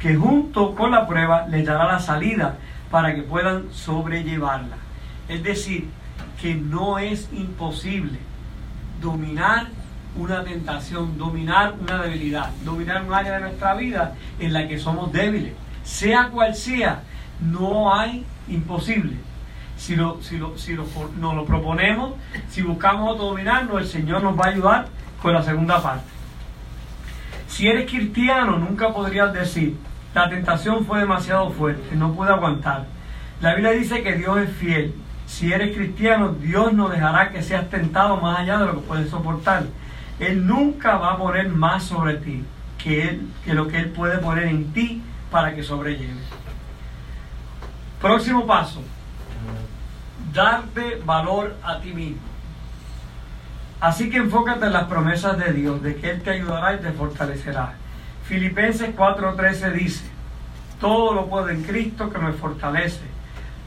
[0.00, 2.56] que junto con la prueba les dará la salida
[2.90, 4.76] para que puedan sobrellevarla.
[5.28, 5.88] Es decir,
[6.40, 8.18] que no es imposible
[9.00, 9.68] dominar
[10.16, 15.12] una tentación, dominar una debilidad, dominar un área de nuestra vida en la que somos
[15.12, 15.52] débiles.
[15.84, 17.02] Sea cual sea,
[17.40, 19.16] no hay imposible.
[19.76, 22.14] Si, lo, si, lo, si nos lo proponemos,
[22.50, 24.88] si buscamos autodominarnos, el Señor nos va a ayudar
[25.22, 26.08] con la segunda parte.
[27.46, 29.76] Si eres cristiano, nunca podrías decir,
[30.14, 32.86] la tentación fue demasiado fuerte, no pude aguantar.
[33.40, 34.94] La Biblia dice que Dios es fiel.
[35.26, 39.10] Si eres cristiano, Dios no dejará que seas tentado más allá de lo que puedes
[39.10, 39.64] soportar.
[40.18, 42.44] Él nunca va a poner más sobre ti
[42.78, 46.24] que, él, que lo que Él puede poner en ti para que sobrelleves.
[48.00, 48.82] Próximo paso,
[50.32, 52.22] darte valor a ti mismo.
[53.80, 56.90] Así que enfócate en las promesas de Dios, de que Él te ayudará y te
[56.92, 57.74] fortalecerá.
[58.28, 60.04] Filipenses 4:13 dice,
[60.78, 63.00] todo lo puedo en Cristo que me fortalece.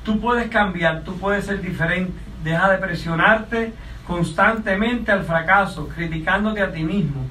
[0.05, 2.13] Tú puedes cambiar, tú puedes ser diferente.
[2.43, 3.73] Deja de presionarte
[4.05, 7.25] constantemente al fracaso, criticándote a ti mismo.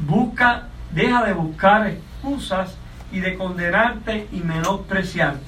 [0.00, 2.76] Busca, deja de buscar excusas
[3.10, 5.44] y de condenarte y menospreciarte.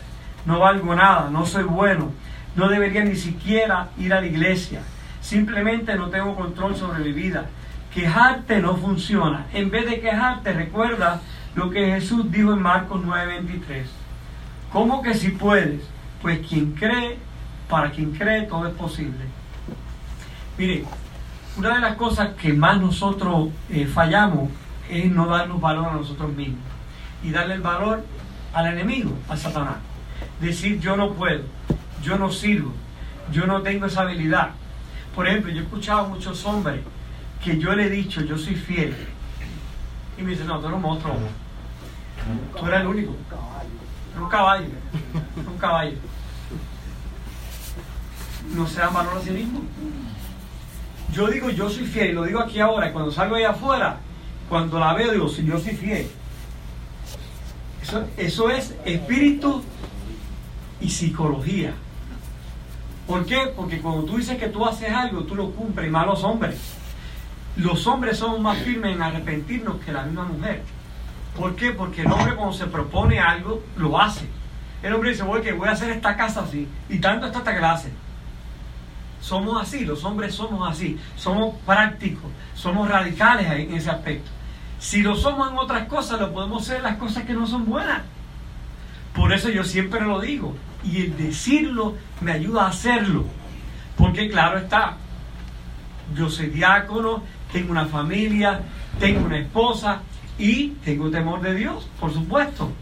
[0.46, 2.12] No valgo nada, no soy bueno,
[2.54, 4.80] no debería ni siquiera ir a la iglesia.
[5.20, 7.44] Simplemente no tengo control sobre mi vida.
[7.96, 9.46] Quejarte no funciona.
[9.54, 11.22] En vez de quejarte, recuerda
[11.54, 13.86] lo que Jesús dijo en Marcos 9:23.
[14.70, 15.80] ¿Cómo que si puedes?
[16.20, 17.16] Pues quien cree,
[17.70, 19.24] para quien cree, todo es posible.
[20.58, 20.84] Mire,
[21.56, 24.50] una de las cosas que más nosotros eh, fallamos
[24.90, 26.60] es no darnos valor a nosotros mismos
[27.22, 28.04] y darle el valor
[28.52, 29.76] al enemigo, a Satanás.
[30.38, 31.44] Decir yo no puedo,
[32.02, 32.74] yo no sirvo,
[33.32, 34.50] yo no tengo esa habilidad,
[35.14, 36.82] por ejemplo, yo he escuchado a muchos hombres
[37.46, 38.92] que yo le he dicho, yo soy fiel.
[40.18, 41.14] Y me dicen, no, tú eres un monstruo.
[42.58, 43.14] Tú eres el único.
[44.20, 44.66] Un caballo.
[45.46, 45.96] un caballo.
[48.52, 49.60] No se dan valor a sí mismo.
[51.12, 53.98] Yo digo, yo soy fiel, y lo digo aquí ahora, y cuando salgo allá afuera,
[54.48, 56.08] cuando la veo, digo, si yo soy fiel.
[57.80, 59.62] Eso, eso es espíritu
[60.80, 61.74] y psicología.
[63.06, 63.52] ¿Por qué?
[63.54, 66.58] Porque cuando tú dices que tú haces algo, tú lo cumples, y más los hombres.
[67.56, 70.62] Los hombres son más firmes en arrepentirnos que la misma mujer.
[71.36, 71.70] ¿Por qué?
[71.70, 74.26] Porque el hombre cuando se propone algo, lo hace.
[74.82, 77.60] El hombre dice, voy, que voy a hacer esta casa así, y tanto hasta que
[77.60, 77.92] la hace.
[79.20, 84.30] Somos así, los hombres somos así, somos prácticos, somos radicales en ese aspecto.
[84.78, 87.64] Si lo somos en otras cosas, lo podemos hacer en las cosas que no son
[87.64, 88.02] buenas.
[89.14, 93.24] Por eso yo siempre lo digo, y el decirlo me ayuda a hacerlo.
[93.96, 94.96] Porque claro está,
[96.14, 98.60] yo soy diácono, tengo una familia,
[98.98, 100.00] tengo una esposa
[100.38, 102.72] y tengo temor de Dios, por supuesto.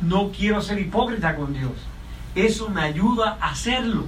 [0.00, 1.72] No quiero ser hipócrita con Dios.
[2.34, 4.06] Eso me ayuda a hacerlo.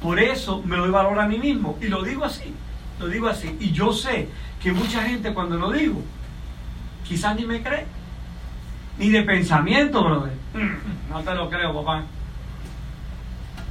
[0.00, 1.78] Por eso me doy valor a mí mismo.
[1.80, 2.54] Y lo digo así,
[2.98, 3.56] lo digo así.
[3.60, 4.28] Y yo sé
[4.62, 6.02] que mucha gente cuando lo digo,
[7.06, 7.86] quizás ni me cree.
[8.98, 10.32] Ni de pensamiento, brother.
[11.10, 12.04] No te lo creo, papá.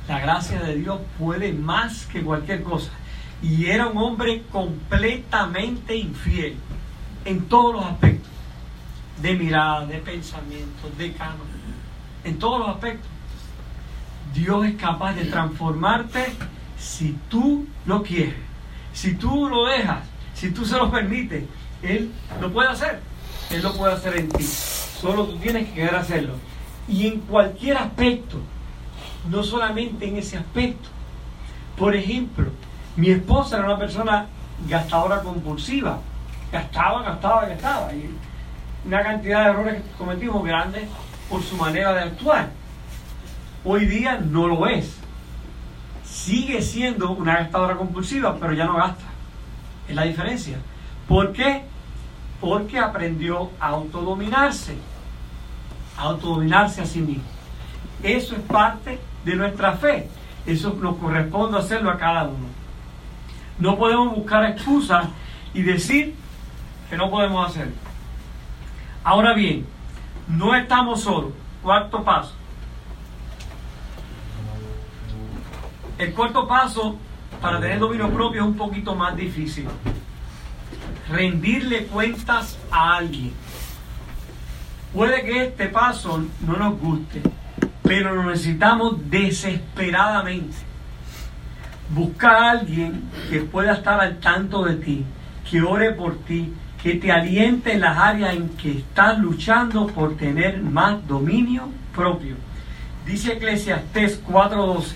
[0.07, 2.91] La gracia de Dios puede más que cualquier cosa.
[3.41, 6.55] Y era un hombre completamente infiel
[7.25, 8.29] en todos los aspectos.
[9.21, 11.47] De mirada, de pensamiento, de canon.
[12.23, 13.07] En todos los aspectos.
[14.33, 16.33] Dios es capaz de transformarte
[16.77, 18.35] si tú lo quieres.
[18.93, 19.99] Si tú lo dejas,
[20.33, 21.43] si tú se lo permites,
[21.81, 23.01] Él lo puede hacer.
[23.49, 24.43] Él lo puede hacer en ti.
[24.43, 26.35] Solo tú tienes que querer hacerlo.
[26.87, 28.37] Y en cualquier aspecto
[29.29, 30.89] no solamente en ese aspecto.
[31.77, 32.51] Por ejemplo,
[32.95, 34.27] mi esposa era una persona
[34.67, 35.99] gastadora compulsiva.
[36.51, 37.93] Gastaba, gastaba, gastaba.
[37.93, 38.09] Y
[38.85, 40.87] una cantidad de errores que cometimos grandes
[41.29, 42.49] por su manera de actuar.
[43.63, 44.97] Hoy día no lo es.
[46.03, 49.05] Sigue siendo una gastadora compulsiva, pero ya no gasta.
[49.87, 50.57] Es la diferencia.
[51.07, 51.63] ¿Por qué?
[52.41, 54.75] Porque aprendió a autodominarse.
[55.97, 57.23] A autodominarse a sí mismo.
[58.03, 60.09] Eso es parte de nuestra fe.
[60.45, 62.50] Eso nos corresponde hacerlo a cada uno.
[63.61, 65.05] No podemos buscar excusas
[65.53, 66.15] y decir
[66.89, 67.75] que no podemos hacerlo.
[69.03, 69.67] Ahora bien,
[70.27, 71.31] no estamos solos.
[71.61, 72.33] Cuarto paso.
[75.99, 76.97] El cuarto paso
[77.39, 79.67] para tener dominio propio es un poquito más difícil.
[81.11, 83.31] Rendirle cuentas a alguien.
[84.91, 87.21] Puede que este paso no nos guste,
[87.83, 90.70] pero lo necesitamos desesperadamente.
[91.93, 95.05] Busca a alguien que pueda estar al tanto de ti,
[95.49, 100.15] que ore por ti, que te aliente en las áreas en que estás luchando por
[100.15, 102.35] tener más dominio propio.
[103.05, 104.95] Dice Eclesiastés 4:12,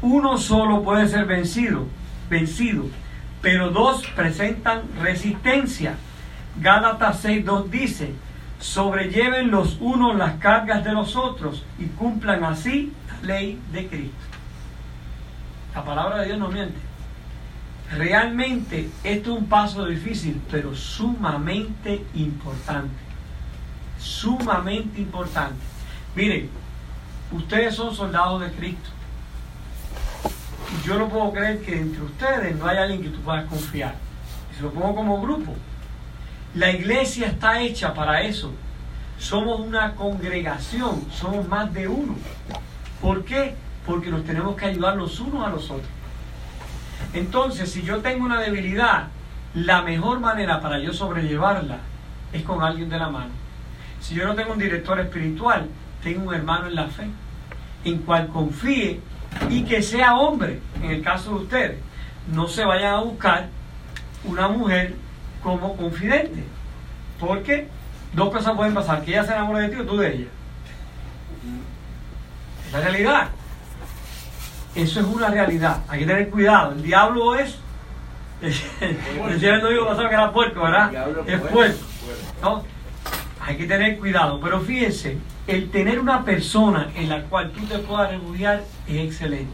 [0.00, 1.86] uno solo puede ser vencido,
[2.30, 2.86] vencido,
[3.42, 5.96] pero dos presentan resistencia.
[6.60, 8.14] Gálatas 6:2 dice,
[8.58, 14.35] sobrelleven los unos las cargas de los otros y cumplan así la ley de Cristo.
[15.76, 16.78] La palabra de Dios no miente.
[17.92, 22.96] Realmente esto es un paso difícil, pero sumamente importante.
[23.98, 25.60] Sumamente importante.
[26.14, 26.48] Miren,
[27.30, 28.88] ustedes son soldados de Cristo.
[30.82, 33.96] Yo no puedo creer que entre ustedes no haya alguien que tú puedas confiar.
[34.52, 35.54] Y se lo pongo como grupo.
[36.54, 38.50] La iglesia está hecha para eso.
[39.18, 42.16] Somos una congregación, somos más de uno.
[43.02, 43.54] ¿Por qué?
[43.86, 45.88] Porque nos tenemos que ayudar los unos a los otros.
[47.12, 49.08] Entonces, si yo tengo una debilidad,
[49.54, 51.78] la mejor manera para yo sobrellevarla
[52.32, 53.30] es con alguien de la mano.
[54.00, 55.68] Si yo no tengo un director espiritual,
[56.02, 57.06] tengo un hermano en la fe,
[57.84, 59.00] en cual confíe
[59.48, 61.78] y que sea hombre, en el caso de ustedes.
[62.32, 63.48] No se vayan a buscar
[64.24, 64.94] una mujer
[65.42, 66.42] como confidente,
[67.20, 67.68] porque
[68.12, 70.28] dos cosas pueden pasar, que ella se enamore de ti o tú de ella.
[72.66, 73.28] Es la realidad.
[74.76, 75.82] Eso es una realidad.
[75.88, 76.72] Hay que tener cuidado.
[76.72, 77.58] El diablo es.
[78.40, 80.92] Decía digo pasado que era puerco, ¿verdad?
[81.26, 81.78] Es puerco.
[82.42, 82.62] ¿no?
[83.40, 84.38] Hay que tener cuidado.
[84.38, 89.52] Pero fíjense, el tener una persona en la cual tú te puedas refugiar es excelente.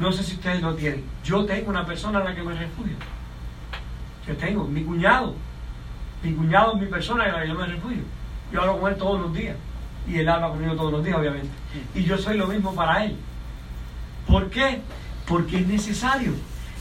[0.00, 1.04] No sé si ustedes lo tienen.
[1.22, 2.96] Yo tengo una persona en la que me refugio.
[4.26, 5.34] Yo tengo, mi cuñado.
[6.24, 8.02] Mi cuñado es mi persona en la que yo me refugio.
[8.52, 9.56] Yo hablo con él todos los días.
[10.08, 11.50] Y él habla conmigo todos los días, obviamente.
[11.94, 13.16] Y yo soy lo mismo para él.
[14.36, 14.82] ¿Por qué?
[15.26, 16.32] Porque es necesario.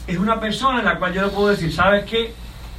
[0.08, 2.34] Es una persona en la cual yo le puedo decir, ¿sabes qué?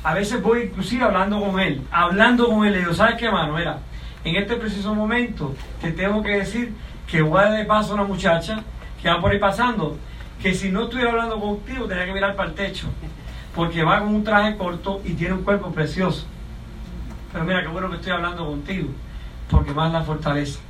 [0.05, 3.55] A veces voy inclusive hablando con él, hablando con él, le digo, ¿sabes qué, mano?
[3.55, 3.79] Mira,
[4.23, 6.75] en este preciso momento te tengo que decir
[7.07, 8.63] que voy a de paso a una muchacha
[9.01, 9.97] que va por ahí pasando,
[10.43, 12.87] que si no estuviera hablando contigo tenía que mirar para el techo,
[13.55, 16.27] porque va con un traje corto y tiene un cuerpo precioso.
[17.33, 18.91] Pero mira, qué bueno que estoy hablando contigo,
[19.49, 20.61] porque más la fortaleza.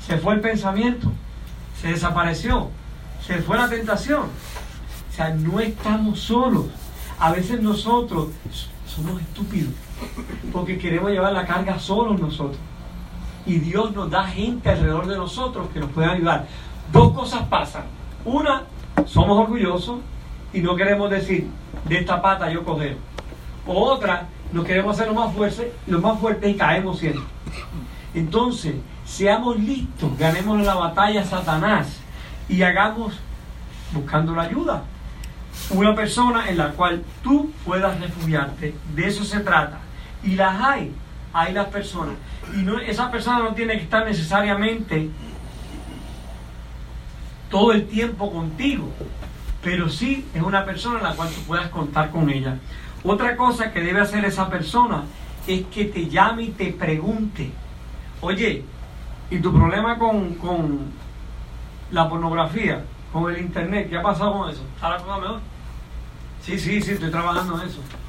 [0.00, 1.12] Se fue el pensamiento
[1.80, 2.68] se desapareció,
[3.26, 4.22] se fue la tentación.
[4.22, 6.66] O sea, no estamos solos.
[7.18, 8.28] A veces nosotros
[8.86, 9.72] somos estúpidos
[10.52, 12.58] porque queremos llevar la carga solos nosotros.
[13.46, 16.46] Y Dios nos da gente alrededor de nosotros que nos puede ayudar.
[16.92, 17.84] Dos cosas pasan.
[18.24, 18.64] Una,
[19.06, 20.00] somos orgullosos
[20.52, 21.48] y no queremos decir,
[21.86, 22.96] de esta pata yo coger.
[23.66, 27.22] O otra, no queremos hacer lo más fuerte, lo más fuerte y caemos siempre.
[28.14, 28.74] Entonces,
[29.10, 31.98] seamos listos, ganemos la batalla a Satanás
[32.48, 33.18] y hagamos
[33.92, 34.84] buscando la ayuda.
[35.70, 39.80] Una persona en la cual tú puedas refugiarte, de eso se trata.
[40.22, 40.92] Y las hay,
[41.32, 42.14] hay las personas.
[42.54, 45.10] Y no, esa persona no tiene que estar necesariamente
[47.50, 48.92] todo el tiempo contigo,
[49.62, 52.58] pero sí es una persona en la cual tú puedas contar con ella.
[53.02, 55.02] Otra cosa que debe hacer esa persona
[55.48, 57.50] es que te llame y te pregunte,
[58.20, 58.64] oye,
[59.30, 60.80] ¿y tu problema con, con
[61.90, 64.62] la pornografía, con el internet, qué ha pasado con eso?
[64.74, 65.40] ¿Está la cosa mejor?
[66.42, 67.80] Sí, sí, sí, estoy trabajando en eso.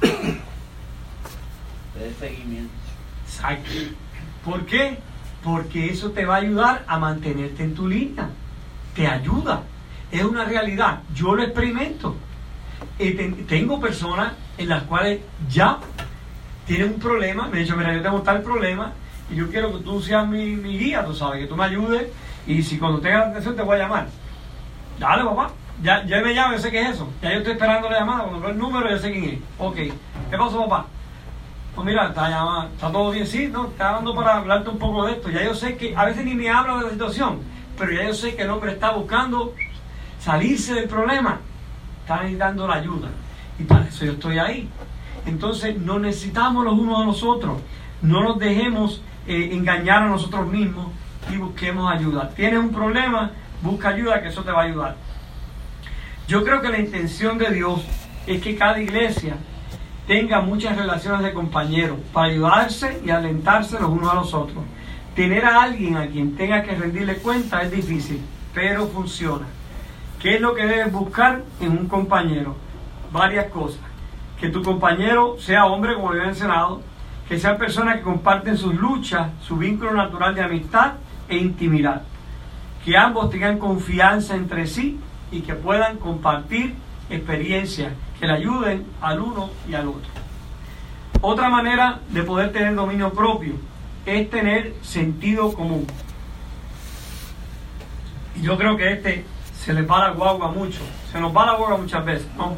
[1.98, 2.72] De seguimiento.
[3.24, 3.70] Exacto.
[4.44, 4.98] ¿Por qué?
[5.44, 8.28] Porque eso te va a ayudar a mantenerte en tu línea.
[8.94, 9.62] Te ayuda.
[10.10, 11.02] Es una realidad.
[11.14, 12.16] Yo lo experimento.
[13.48, 15.78] tengo personas en las cuales ya
[16.66, 17.48] tienen un problema.
[17.48, 18.92] Me han dicho, mira, yo tengo tal problema
[19.32, 22.08] y yo quiero que tú seas mi, guía, tú sabes, que tú me ayudes
[22.46, 24.06] y si cuando tenga la atención te voy a llamar.
[24.98, 25.50] Dale, papá.
[25.82, 27.08] Ya, ya me llamo, yo sé qué es eso.
[27.22, 28.24] Ya yo estoy esperando la llamada.
[28.24, 29.38] Cuando veo el número, yo sé quién es.
[29.58, 29.76] Ok.
[29.76, 30.86] ¿Qué pasó, papá?
[31.74, 33.68] Pues mira, está, llamada, está todo bien, sí, ¿no?
[33.68, 35.30] Está hablando para hablarte un poco de esto.
[35.30, 37.40] Ya yo sé que a veces ni me habla de la situación,
[37.78, 39.54] pero ya yo sé que el hombre está buscando
[40.20, 41.40] salirse del problema.
[42.02, 43.08] Está necesitando la ayuda.
[43.58, 44.68] Y para eso yo estoy ahí.
[45.24, 47.58] Entonces no necesitamos los unos a los otros.
[48.02, 50.88] No nos dejemos eh, engañar a nosotros mismos
[51.32, 52.30] y busquemos ayuda.
[52.30, 53.30] Tienes un problema,
[53.62, 54.96] busca ayuda, que eso te va a ayudar.
[56.28, 57.84] Yo creo que la intención de Dios
[58.26, 59.36] es que cada iglesia
[60.06, 64.64] tenga muchas relaciones de compañeros para ayudarse y alentarse los unos a los otros.
[65.14, 68.20] Tener a alguien a quien tenga que rendirle cuenta es difícil,
[68.54, 69.46] pero funciona.
[70.20, 72.56] ¿Qué es lo que debes buscar en un compañero?
[73.12, 73.80] Varias cosas.
[74.40, 76.80] Que tu compañero sea hombre, como había mencionado,
[77.28, 80.94] que sean personas que comparten sus luchas, su vínculo natural de amistad
[81.28, 82.02] e intimidad.
[82.84, 84.98] Que ambos tengan confianza entre sí
[85.30, 86.74] y que puedan compartir
[87.08, 90.10] experiencias que le ayuden al uno y al otro.
[91.20, 93.54] Otra manera de poder tener dominio propio
[94.04, 95.86] es tener sentido común.
[98.36, 100.80] Y yo creo que este se le para guagua mucho.
[101.12, 102.56] Se nos va la guagua muchas veces, ¿no?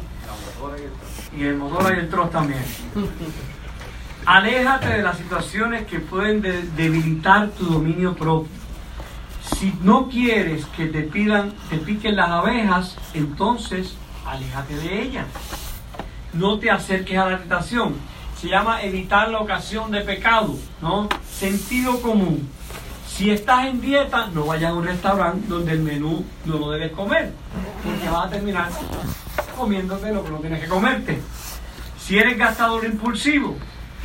[1.37, 2.63] Y el motor y el troz también.
[4.25, 6.41] Aléjate de las situaciones que pueden
[6.75, 8.49] debilitar tu dominio propio.
[9.55, 13.95] Si no quieres que te pidan, te piquen las abejas, entonces
[14.25, 15.27] aléjate de ellas.
[16.33, 17.93] No te acerques a la tentación.
[18.41, 21.07] Se llama evitar la ocasión de pecado, ¿no?
[21.31, 22.49] Sentido común.
[23.07, 26.91] Si estás en dieta, no vayas a un restaurante donde el menú no lo debes
[26.93, 27.31] comer,
[27.83, 28.69] porque vas a terminar
[29.55, 31.21] comiéndote lo que no tienes que comerte.
[31.99, 33.55] Si eres gastador impulsivo,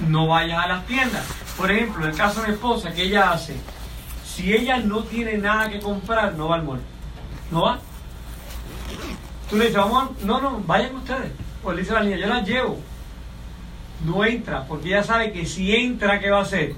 [0.09, 1.25] no vayas a las tiendas.
[1.57, 3.57] Por ejemplo, en el caso de mi esposa, ¿qué ella hace?
[4.25, 6.81] Si ella no tiene nada que comprar, no va al mall.
[7.51, 7.79] ¿No va?
[9.49, 11.33] Tú le dices, vamos, no, no, vayan ustedes.
[11.63, 12.79] O le dice a la niña, yo la llevo.
[14.05, 16.75] No entra, porque ella sabe que si entra, ¿qué va a hacer?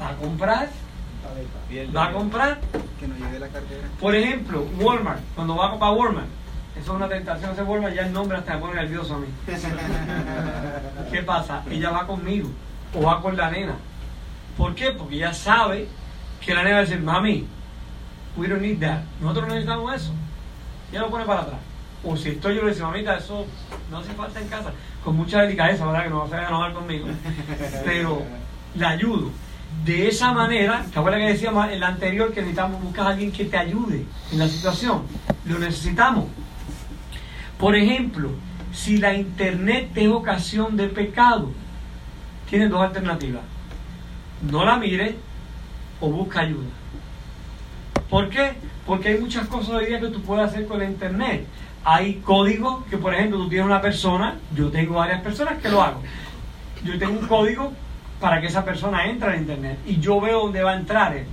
[0.00, 0.70] Va a comprar.
[1.94, 2.60] Va a comprar.
[3.00, 3.88] Que no lleve la cartera.
[4.00, 6.28] Por ejemplo, Walmart, cuando va para Walmart,
[6.76, 9.26] eso es una tentación ese Walmart, ya el nombre hasta me pone nervioso a mí.
[11.12, 11.62] ¿Qué pasa?
[11.70, 12.48] Ella va conmigo
[12.94, 13.76] o va con la nena.
[14.56, 14.90] ¿Por qué?
[14.90, 15.88] Porque ella sabe
[16.40, 17.46] que la nena va a decir, mami,
[18.36, 19.02] we don't need that.
[19.20, 20.12] Nosotros no necesitamos eso.
[20.90, 21.60] Ella lo pone para atrás.
[22.02, 23.46] O si estoy yo le digo, mamita, eso
[23.90, 24.72] no hace falta en casa.
[25.02, 26.04] Con mucha delicadeza, ¿verdad?
[26.04, 27.06] Que no va a enojar conmigo.
[27.84, 28.22] Pero
[28.74, 29.30] la ayudo.
[29.84, 33.32] De esa manera, ¿te acuerdas que decíamos en la anterior que necesitamos buscar a alguien
[33.32, 35.02] que te ayude en la situación?
[35.44, 36.26] Lo necesitamos.
[37.58, 38.30] Por ejemplo,
[38.72, 41.50] si la internet es ocasión de pecado,
[42.48, 43.42] tienes dos alternativas.
[44.50, 45.16] No la mire
[46.00, 46.68] o busca ayuda.
[48.10, 48.54] ¿Por qué?
[48.86, 51.46] Porque hay muchas cosas hoy día que tú puedes hacer con la internet.
[51.84, 55.82] Hay códigos que, por ejemplo, tú tienes una persona, yo tengo varias personas que lo
[55.82, 56.02] hago.
[56.84, 57.72] Yo tengo un código
[58.20, 61.26] para que esa persona entre a internet y yo veo dónde va a entrar él.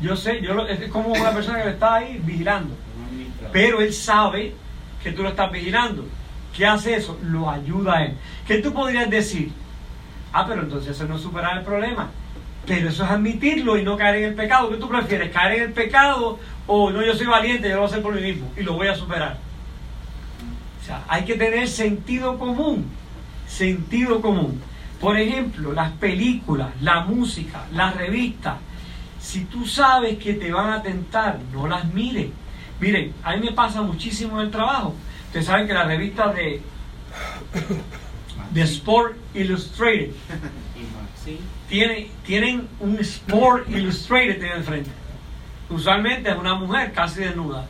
[0.00, 2.74] Yo sé, yo es como una persona que le está ahí vigilando.
[3.52, 4.54] Pero él sabe
[5.02, 6.06] que tú lo estás vigilando.
[6.56, 7.18] ¿Qué hace eso?
[7.22, 8.14] Lo ayuda a él.
[8.46, 9.52] ¿Qué tú podrías decir?
[10.32, 12.10] Ah, pero entonces eso no superar el problema.
[12.66, 14.70] Pero eso es admitirlo y no caer en el pecado.
[14.70, 15.32] ¿Qué tú prefieres?
[15.32, 18.14] ¿Caer en el pecado o no, yo soy valiente, yo lo voy a hacer por
[18.14, 19.38] mí mismo y lo voy a superar?
[20.80, 22.86] O sea, hay que tener sentido común.
[23.48, 24.60] Sentido común.
[25.00, 28.58] Por ejemplo, las películas, la música, las revistas.
[29.18, 32.28] Si tú sabes que te van a tentar, no las mires.
[32.80, 34.94] Miren, a mí me pasa muchísimo en el trabajo.
[35.26, 36.62] Ustedes saben que las revistas de,
[38.50, 40.10] de Sport Illustrated
[41.68, 44.90] tienen, tienen un Sport Illustrated en el frente.
[45.68, 47.66] Usualmente es una mujer casi desnuda.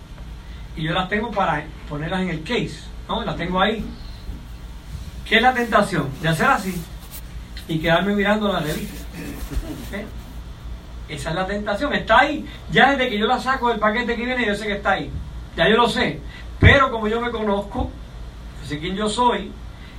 [0.77, 2.81] Y yo las tengo para ponerlas en el case.
[3.09, 3.25] ¿no?
[3.25, 3.85] Las tengo ahí.
[5.29, 6.09] ¿Qué es la tentación?
[6.23, 6.75] De hacer así
[7.69, 9.05] y quedarme mirando la revista.
[9.93, 10.07] ¿Eh?
[11.11, 12.47] Esa es la tentación, está ahí.
[12.71, 15.11] Ya desde que yo la saco del paquete que viene, yo sé que está ahí.
[15.57, 16.21] Ya yo lo sé.
[16.61, 17.91] Pero como yo me conozco,
[18.65, 19.51] sé quién yo soy,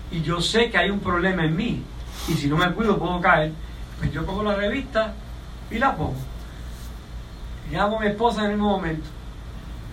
[0.10, 1.84] y yo sé que hay un problema en mí,
[2.30, 3.52] y si no me cuido puedo caer,
[4.00, 5.14] pues yo cojo la revista
[5.70, 6.16] y la pongo.
[7.70, 9.10] Llamo a mi esposa en el mismo momento.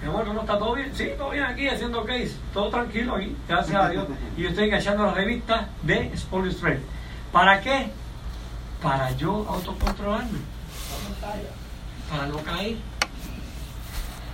[0.00, 0.94] Mi amor, ¿cómo está todo bien?
[0.94, 4.06] Sí, todo bien aquí, haciendo case, todo tranquilo aquí, gracias a Dios.
[4.36, 6.82] Y yo estoy enganchando la revista de Sport Illustrated.
[7.32, 7.90] ¿Para qué?
[8.80, 10.57] Para yo autocontrolarme
[12.10, 12.76] para no caer.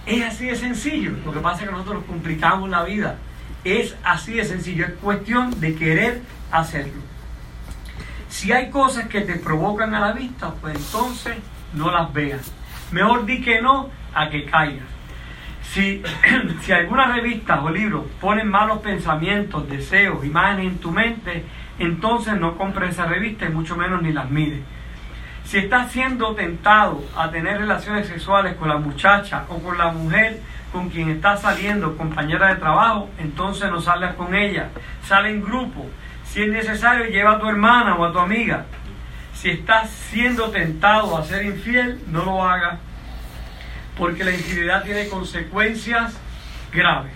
[0.06, 1.12] Es así de sencillo.
[1.24, 3.16] Lo que pasa es que nosotros complicamos la vida.
[3.64, 4.86] Es así de sencillo.
[4.86, 7.02] Es cuestión de querer hacerlo.
[8.28, 11.36] Si hay cosas que te provocan a la vista, pues entonces
[11.72, 12.52] no las veas.
[12.90, 14.86] Mejor di que no a que caigas.
[15.62, 16.02] Si,
[16.62, 21.44] si algunas revistas o libros ponen malos pensamientos, deseos, imágenes en tu mente,
[21.78, 24.60] entonces no compres esa revista y mucho menos ni las mires.
[25.44, 30.40] Si estás siendo tentado a tener relaciones sexuales con la muchacha o con la mujer
[30.72, 34.70] con quien estás saliendo, compañera de trabajo, entonces no salgas con ella.
[35.04, 35.86] Sale en grupo.
[36.24, 38.64] Si es necesario, lleva a tu hermana o a tu amiga.
[39.34, 42.78] Si estás siendo tentado a ser infiel, no lo hagas,
[43.98, 46.18] porque la infidelidad tiene consecuencias
[46.72, 47.12] graves.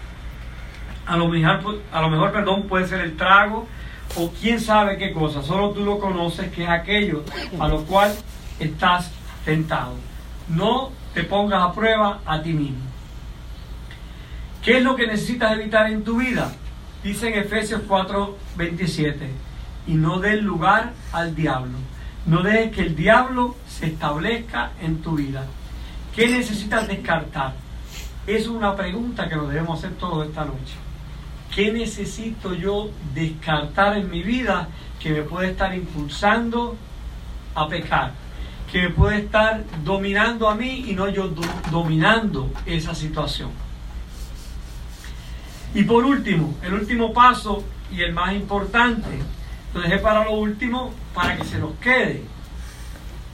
[1.07, 3.67] A lo mejor, a lo mejor perdón, puede ser el trago
[4.17, 5.43] o quién sabe qué cosa.
[5.43, 7.25] Solo tú lo conoces, que es aquello
[7.59, 8.15] a lo cual
[8.59, 9.11] estás
[9.45, 9.95] tentado.
[10.49, 12.89] No te pongas a prueba a ti mismo.
[14.63, 16.53] ¿Qué es lo que necesitas evitar en tu vida?
[17.03, 19.29] Dice en Efesios 4:27,
[19.87, 21.79] y no des lugar al diablo.
[22.27, 25.47] No dejes que el diablo se establezca en tu vida.
[26.15, 27.55] ¿Qué necesitas descartar?
[28.27, 30.75] Es una pregunta que nos debemos hacer todos esta noche.
[31.59, 34.69] ¿Qué necesito yo descartar en mi vida
[35.01, 36.77] que me puede estar impulsando
[37.53, 38.13] a pecar?
[38.71, 41.35] Que me puede estar dominando a mí y no yo
[41.73, 43.51] dominando esa situación.
[45.75, 49.19] Y por último, el último paso y el más importante,
[49.75, 52.23] lo dejé para lo último para que se nos quede.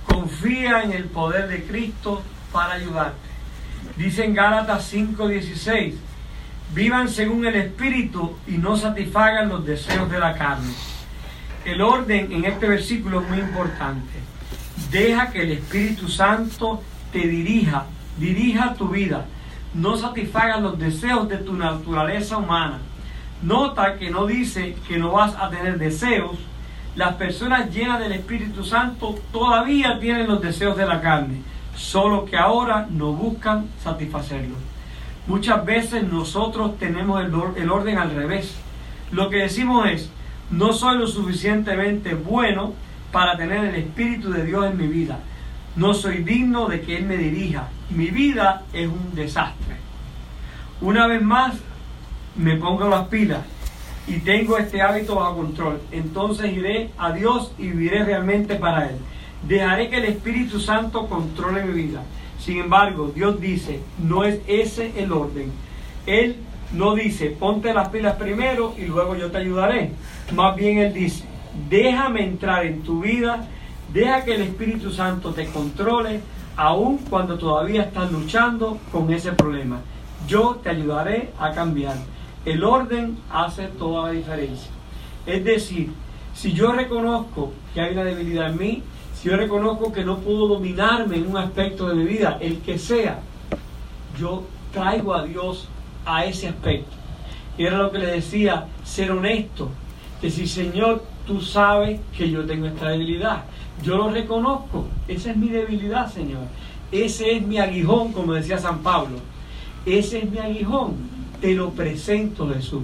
[0.09, 3.29] Confía en el poder de Cristo para ayudarte.
[3.99, 5.93] Dice en Gálatas 5:16,
[6.73, 10.73] vivan según el Espíritu y no satisfagan los deseos de la carne.
[11.65, 14.13] El orden en este versículo es muy importante.
[14.91, 17.87] Deja que el Espíritu Santo te dirija,
[18.19, 19.27] dirija tu vida
[19.75, 22.79] no satisfagan los deseos de tu naturaleza humana.
[23.43, 26.39] Nota que no dice que no vas a tener deseos.
[26.97, 31.43] Las personas llenas del Espíritu Santo todavía tienen los deseos de la carne,
[31.75, 34.59] solo que ahora no buscan satisfacerlos.
[35.27, 38.57] Muchas veces nosotros tenemos el, orden al revés.
[39.11, 40.11] Lo que decimos es,
[40.51, 42.75] no soy lo suficientemente bueno
[43.11, 45.19] para tener el Espíritu de Dios en mi vida
[45.77, 47.69] no soy digno de que Él me dirija.
[47.91, 49.77] Mi vida es un desastre.
[50.81, 51.55] Una vez más,
[52.37, 53.41] me pongo las pilas
[54.07, 55.81] y tengo este hábito bajo control.
[55.91, 58.97] Entonces iré a Dios y viviré realmente para Él.
[59.47, 62.03] Dejaré que el Espíritu Santo controle mi vida.
[62.45, 65.51] Sin embargo, Dios dice, no es ese el orden.
[66.07, 66.37] Él
[66.73, 69.93] no dice, ponte las pilas primero y luego yo te ayudaré.
[70.35, 71.25] Más bien Él dice,
[71.71, 73.49] déjame entrar en tu vida
[73.95, 76.21] Deja que el Espíritu Santo te controle
[76.57, 79.83] aun cuando todavía estás luchando con ese problema.
[80.27, 81.95] Yo te ayudaré a cambiar.
[82.45, 84.69] El orden hace toda la diferencia.
[85.27, 85.93] Es decir,
[86.35, 88.83] si yo reconozco que hay una debilidad en mí,
[89.25, 93.21] yo reconozco que no puedo dominarme en un aspecto de mi vida, el que sea,
[94.21, 95.67] yo traigo a Dios
[96.05, 96.95] a ese aspecto.
[97.57, 99.71] Y era lo que le decía, ser honesto.
[100.21, 103.45] Decir, Señor, tú sabes que yo tengo esta debilidad.
[103.83, 104.87] Yo lo reconozco.
[105.09, 106.43] Esa es mi debilidad, Señor.
[106.93, 109.19] Ese es mi aguijón, como decía San Pablo.
[109.87, 110.97] Ese es mi aguijón.
[111.41, 112.83] Te lo presento, Jesús.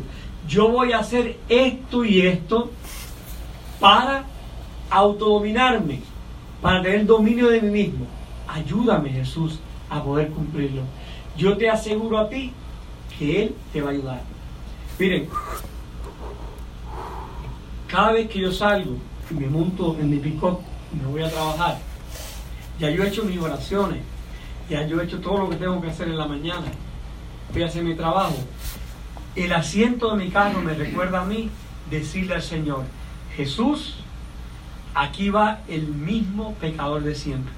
[0.48, 2.70] Yo voy a hacer esto y esto
[3.78, 4.24] para
[4.90, 6.00] autodominarme,
[6.60, 8.06] para tener dominio de mí mismo.
[8.48, 9.58] Ayúdame, Jesús,
[9.88, 10.82] a poder cumplirlo.
[11.36, 12.52] Yo te aseguro a ti
[13.18, 14.22] que Él te va a ayudar.
[14.98, 15.28] Miren,
[17.86, 18.96] cada vez que yo salgo
[19.30, 20.60] y me monto en mi pick-up
[20.92, 21.78] me voy a trabajar.
[22.78, 24.00] Ya yo he hecho mis oraciones,
[24.68, 26.66] ya yo he hecho todo lo que tengo que hacer en la mañana.
[27.52, 28.36] Voy a hacer mi trabajo.
[29.36, 31.50] El asiento de mi carro me recuerda a mí
[31.90, 32.84] decirle al Señor,
[33.36, 33.96] Jesús,
[34.94, 37.52] aquí va el mismo pecador de siempre.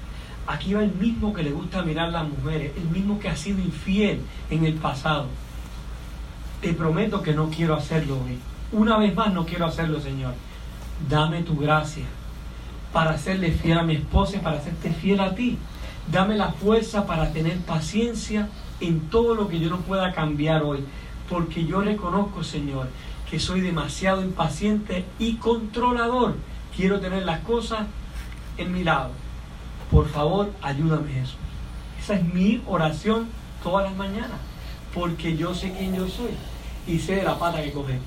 [0.45, 3.59] Aquí va el mismo que le gusta mirar las mujeres, el mismo que ha sido
[3.59, 5.27] infiel en el pasado.
[6.61, 8.37] Te prometo que no quiero hacerlo hoy.
[8.71, 10.33] Una vez más no quiero hacerlo, Señor.
[11.09, 12.05] Dame tu gracia
[12.91, 15.57] para serle fiel a mi esposa y para hacerte fiel a ti.
[16.11, 20.83] Dame la fuerza para tener paciencia en todo lo que yo no pueda cambiar hoy.
[21.29, 22.89] Porque yo reconozco, Señor,
[23.29, 26.35] que soy demasiado impaciente y controlador.
[26.75, 27.81] Quiero tener las cosas
[28.57, 29.11] en mi lado.
[29.91, 31.37] Por favor, ayúdame Jesús.
[32.01, 33.27] Esa es mi oración
[33.63, 34.39] todas las mañanas.
[34.93, 36.31] Porque yo sé quién yo soy.
[36.87, 37.99] Y sé de la pata que coger.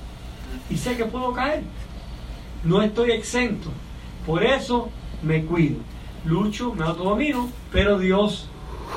[0.69, 1.63] Y sé que puedo caer.
[2.63, 3.71] No estoy exento
[4.27, 4.89] por eso
[5.23, 5.77] me cuido.
[6.25, 8.49] Lucho, me autodomino, pero Dios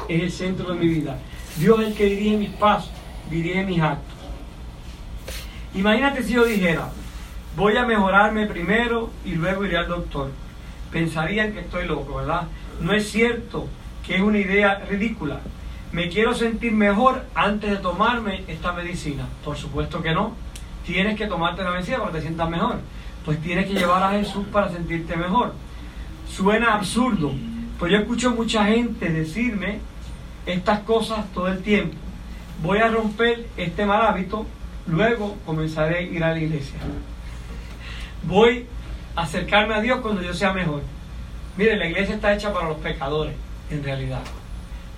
[0.09, 1.18] es el centro de mi vida.
[1.57, 2.91] Dios es el que dirige mis pasos,
[3.31, 4.16] dirige mis actos.
[5.73, 6.91] Imagínate si yo dijera,
[7.61, 10.31] voy a mejorarme primero y luego iré al doctor.
[10.91, 12.45] Pensarían que estoy loco, ¿verdad?
[12.81, 13.69] No es cierto
[14.05, 15.41] que es una idea ridícula.
[15.93, 19.27] Me quiero sentir mejor antes de tomarme esta medicina.
[19.45, 20.35] Por supuesto que no.
[20.87, 22.79] Tienes que tomarte la medicina para que te sientas mejor
[23.25, 25.53] pues tienes que llevar a Jesús para sentirte mejor.
[26.27, 27.33] suena absurdo,
[27.79, 29.81] pero yo escucho mucha gente decirme
[30.47, 31.97] estas cosas todo el tiempo.
[32.63, 34.47] Voy a romper este mal hábito,
[34.87, 36.79] luego comenzaré a ir a la iglesia.
[38.25, 38.66] Voy
[39.16, 40.83] a acercarme a Dios cuando yo sea mejor.
[41.57, 43.35] Mire, la iglesia está hecha para los pecadores,
[43.71, 44.23] en realidad.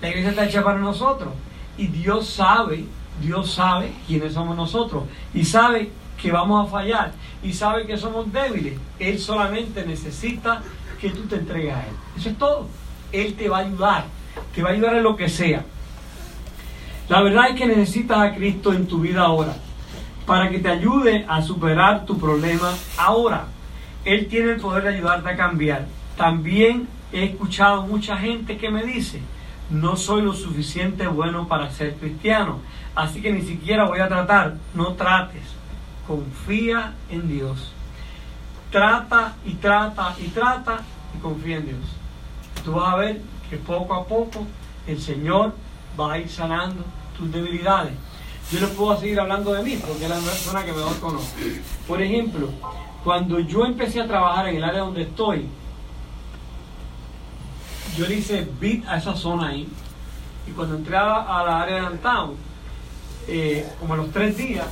[0.01, 1.33] La iglesia está hecha para nosotros.
[1.77, 2.85] Y Dios sabe,
[3.21, 5.03] Dios sabe quiénes somos nosotros.
[5.33, 5.89] Y sabe
[6.21, 7.11] que vamos a fallar.
[7.41, 8.79] Y sabe que somos débiles.
[8.99, 10.61] Él solamente necesita
[10.99, 11.93] que tú te entregues a Él.
[12.17, 12.67] Eso es todo.
[13.11, 14.05] Él te va a ayudar.
[14.53, 15.63] Te va a ayudar en lo que sea.
[17.09, 19.55] La verdad es que necesitas a Cristo en tu vida ahora.
[20.25, 23.45] Para que te ayude a superar tu problema ahora.
[24.05, 25.87] Él tiene el poder de ayudarte a cambiar.
[26.17, 29.21] También he escuchado mucha gente que me dice,
[29.69, 32.59] no soy lo suficiente bueno para ser cristiano,
[32.95, 34.55] así que ni siquiera voy a tratar.
[34.73, 35.43] No trates,
[36.07, 37.71] confía en Dios.
[38.71, 40.79] Trata y trata y trata
[41.15, 41.81] y confía en Dios.
[42.65, 44.45] Tú vas a ver que poco a poco
[44.87, 45.53] el Señor
[45.99, 46.83] va a ir sanando
[47.17, 47.93] tus debilidades.
[48.51, 51.61] Yo les puedo seguir hablando de mí, porque es la persona que mejor conoce.
[51.87, 52.49] Por ejemplo,
[53.03, 55.47] cuando yo empecé a trabajar en el área donde estoy,
[57.97, 59.67] yo le hice beat a esa zona ahí.
[60.47, 62.35] Y cuando entré a la, área de downtown,
[63.27, 64.67] eh, como a los tres días,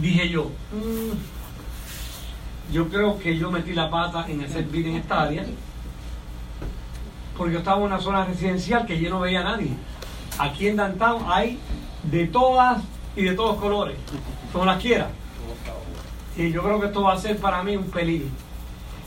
[0.00, 1.12] dije yo, mm,
[2.72, 5.44] yo creo que yo metí la pata en hacer beat en esta área,
[7.36, 9.70] porque yo estaba en una zona residencial que yo no veía a nadie.
[10.38, 11.58] Aquí en downtown hay
[12.04, 12.82] de todas
[13.16, 13.96] y de todos colores,
[14.52, 15.10] como las quiera.
[16.36, 18.28] Y yo creo que esto va a ser para mí un peligro.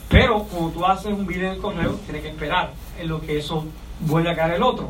[0.10, 3.66] Pero como tú haces un video en correo, tienes que esperar en lo que eso
[4.02, 4.90] vuelve a caer el otro.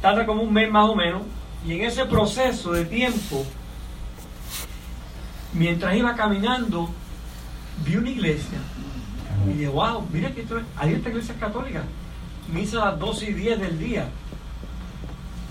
[0.00, 1.22] Tarda como un mes más o menos.
[1.66, 3.44] Y en ese proceso de tiempo,
[5.52, 6.88] mientras iba caminando,
[7.84, 8.58] vi una iglesia.
[9.46, 11.82] Y dije, wow, mira que esto hay esta iglesia católica.
[12.52, 14.08] Misa a las 12 y 10 del día.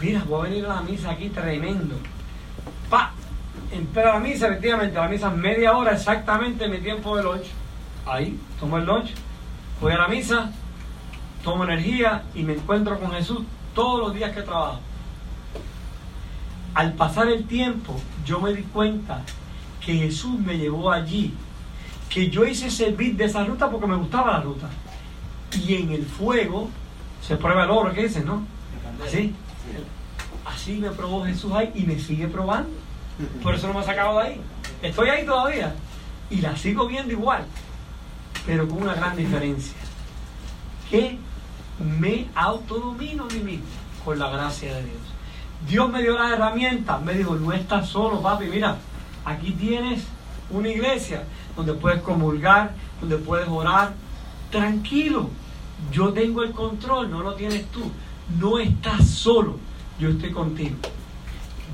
[0.02, 1.96] Mira, voy a venir a la misa aquí tremendo.
[2.90, 3.12] Pa,
[3.72, 7.44] Espera la misa, efectivamente, la misa media hora exactamente mi tiempo del 8
[8.08, 9.12] ahí, tomo el lunch,
[9.80, 10.52] voy a la misa,
[11.44, 13.42] tomo energía y me encuentro con Jesús
[13.76, 14.80] todos los días que trabajo.
[16.74, 19.22] Al pasar el tiempo, yo me di cuenta
[19.86, 21.34] que Jesús me llevó allí,
[22.10, 24.68] que yo hice servir de esa ruta porque me gustaba la ruta.
[25.54, 26.70] Y en el fuego
[27.22, 28.44] se prueba el oro, ¿qué dicen, no?
[29.06, 29.36] Así.
[30.54, 32.70] Así me probó Jesús ahí y me sigue probando.
[33.44, 34.42] Por eso no me ha sacado de ahí.
[34.82, 35.76] Estoy ahí todavía.
[36.30, 37.46] Y la sigo viendo igual
[38.46, 39.76] pero con una gran diferencia.
[40.90, 41.18] Que
[41.80, 43.66] me autodomino a mí mismo
[44.04, 45.02] con la gracia de Dios.
[45.68, 48.78] Dios me dio la herramienta, me dijo, no estás solo, papi, mira,
[49.26, 50.04] aquí tienes
[50.50, 51.26] una iglesia
[51.56, 53.94] donde puedes comulgar, donde puedes orar,
[54.50, 55.30] tranquilo,
[55.92, 57.92] yo tengo el control, no lo tienes tú,
[58.40, 59.58] no estás solo,
[60.00, 60.76] yo estoy contigo.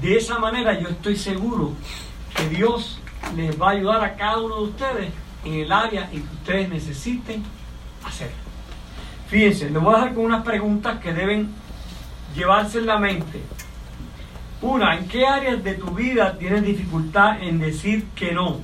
[0.02, 1.74] De esa manera yo estoy seguro
[2.36, 3.00] que Dios
[3.36, 5.12] les va a ayudar a cada uno de ustedes
[5.46, 7.44] en el área en que ustedes necesiten
[8.04, 8.32] hacer.
[9.30, 11.50] Fíjense, les voy a dejar con unas preguntas que deben
[12.36, 13.42] llevarse en la mente.
[14.62, 18.60] Una, ¿en qué áreas de tu vida tienes dificultad en decir que no?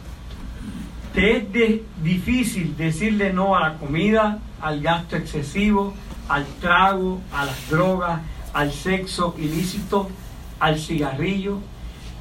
[1.13, 5.93] ¿Te es difícil decirle no a la comida, al gasto excesivo,
[6.29, 8.21] al trago, a las drogas,
[8.53, 10.09] al sexo ilícito,
[10.59, 11.59] al cigarrillo?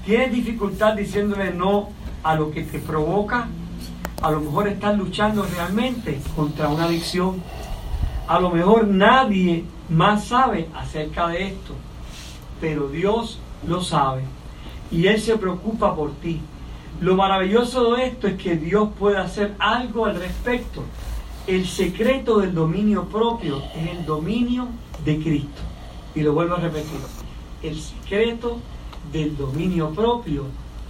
[0.05, 1.91] ¿Tienes dificultad diciéndole no
[2.22, 3.49] a lo que te provoca
[4.22, 7.43] a lo mejor estás luchando realmente contra una adicción.
[8.28, 11.74] A lo mejor nadie más sabe acerca de esto,
[12.61, 14.22] pero Dios lo sabe
[14.91, 16.41] y Él se preocupa por ti.
[17.01, 20.85] Lo maravilloso de esto es que Dios puede hacer algo al respecto.
[21.47, 24.68] El secreto del dominio propio es el dominio
[25.05, 25.62] de Cristo.
[26.14, 27.00] Y lo vuelvo a repetir.
[27.62, 28.58] El secreto
[29.12, 30.44] del dominio propio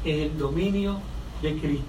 [0.04, 0.98] es el dominio
[1.42, 1.84] de Cristo.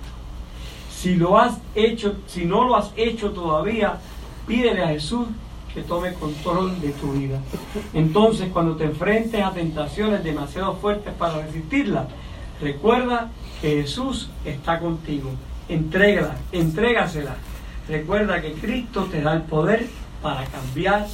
[0.93, 3.99] Si lo has hecho, si no lo has hecho todavía,
[4.47, 5.27] pídele a Jesús
[5.73, 7.39] que tome control de tu vida.
[7.93, 12.07] Entonces, cuando te enfrentes a tentaciones demasiado fuertes para resistirlas,
[12.61, 15.29] recuerda que Jesús está contigo.
[15.69, 17.35] Entrégala, entrégasela.
[17.87, 19.87] Recuerda que Cristo te da el poder
[20.21, 21.07] para cambiar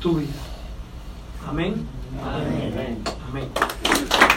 [0.00, 0.49] tu vida.
[1.48, 1.86] Amén.
[2.22, 3.02] Amén.
[3.28, 4.29] Amén.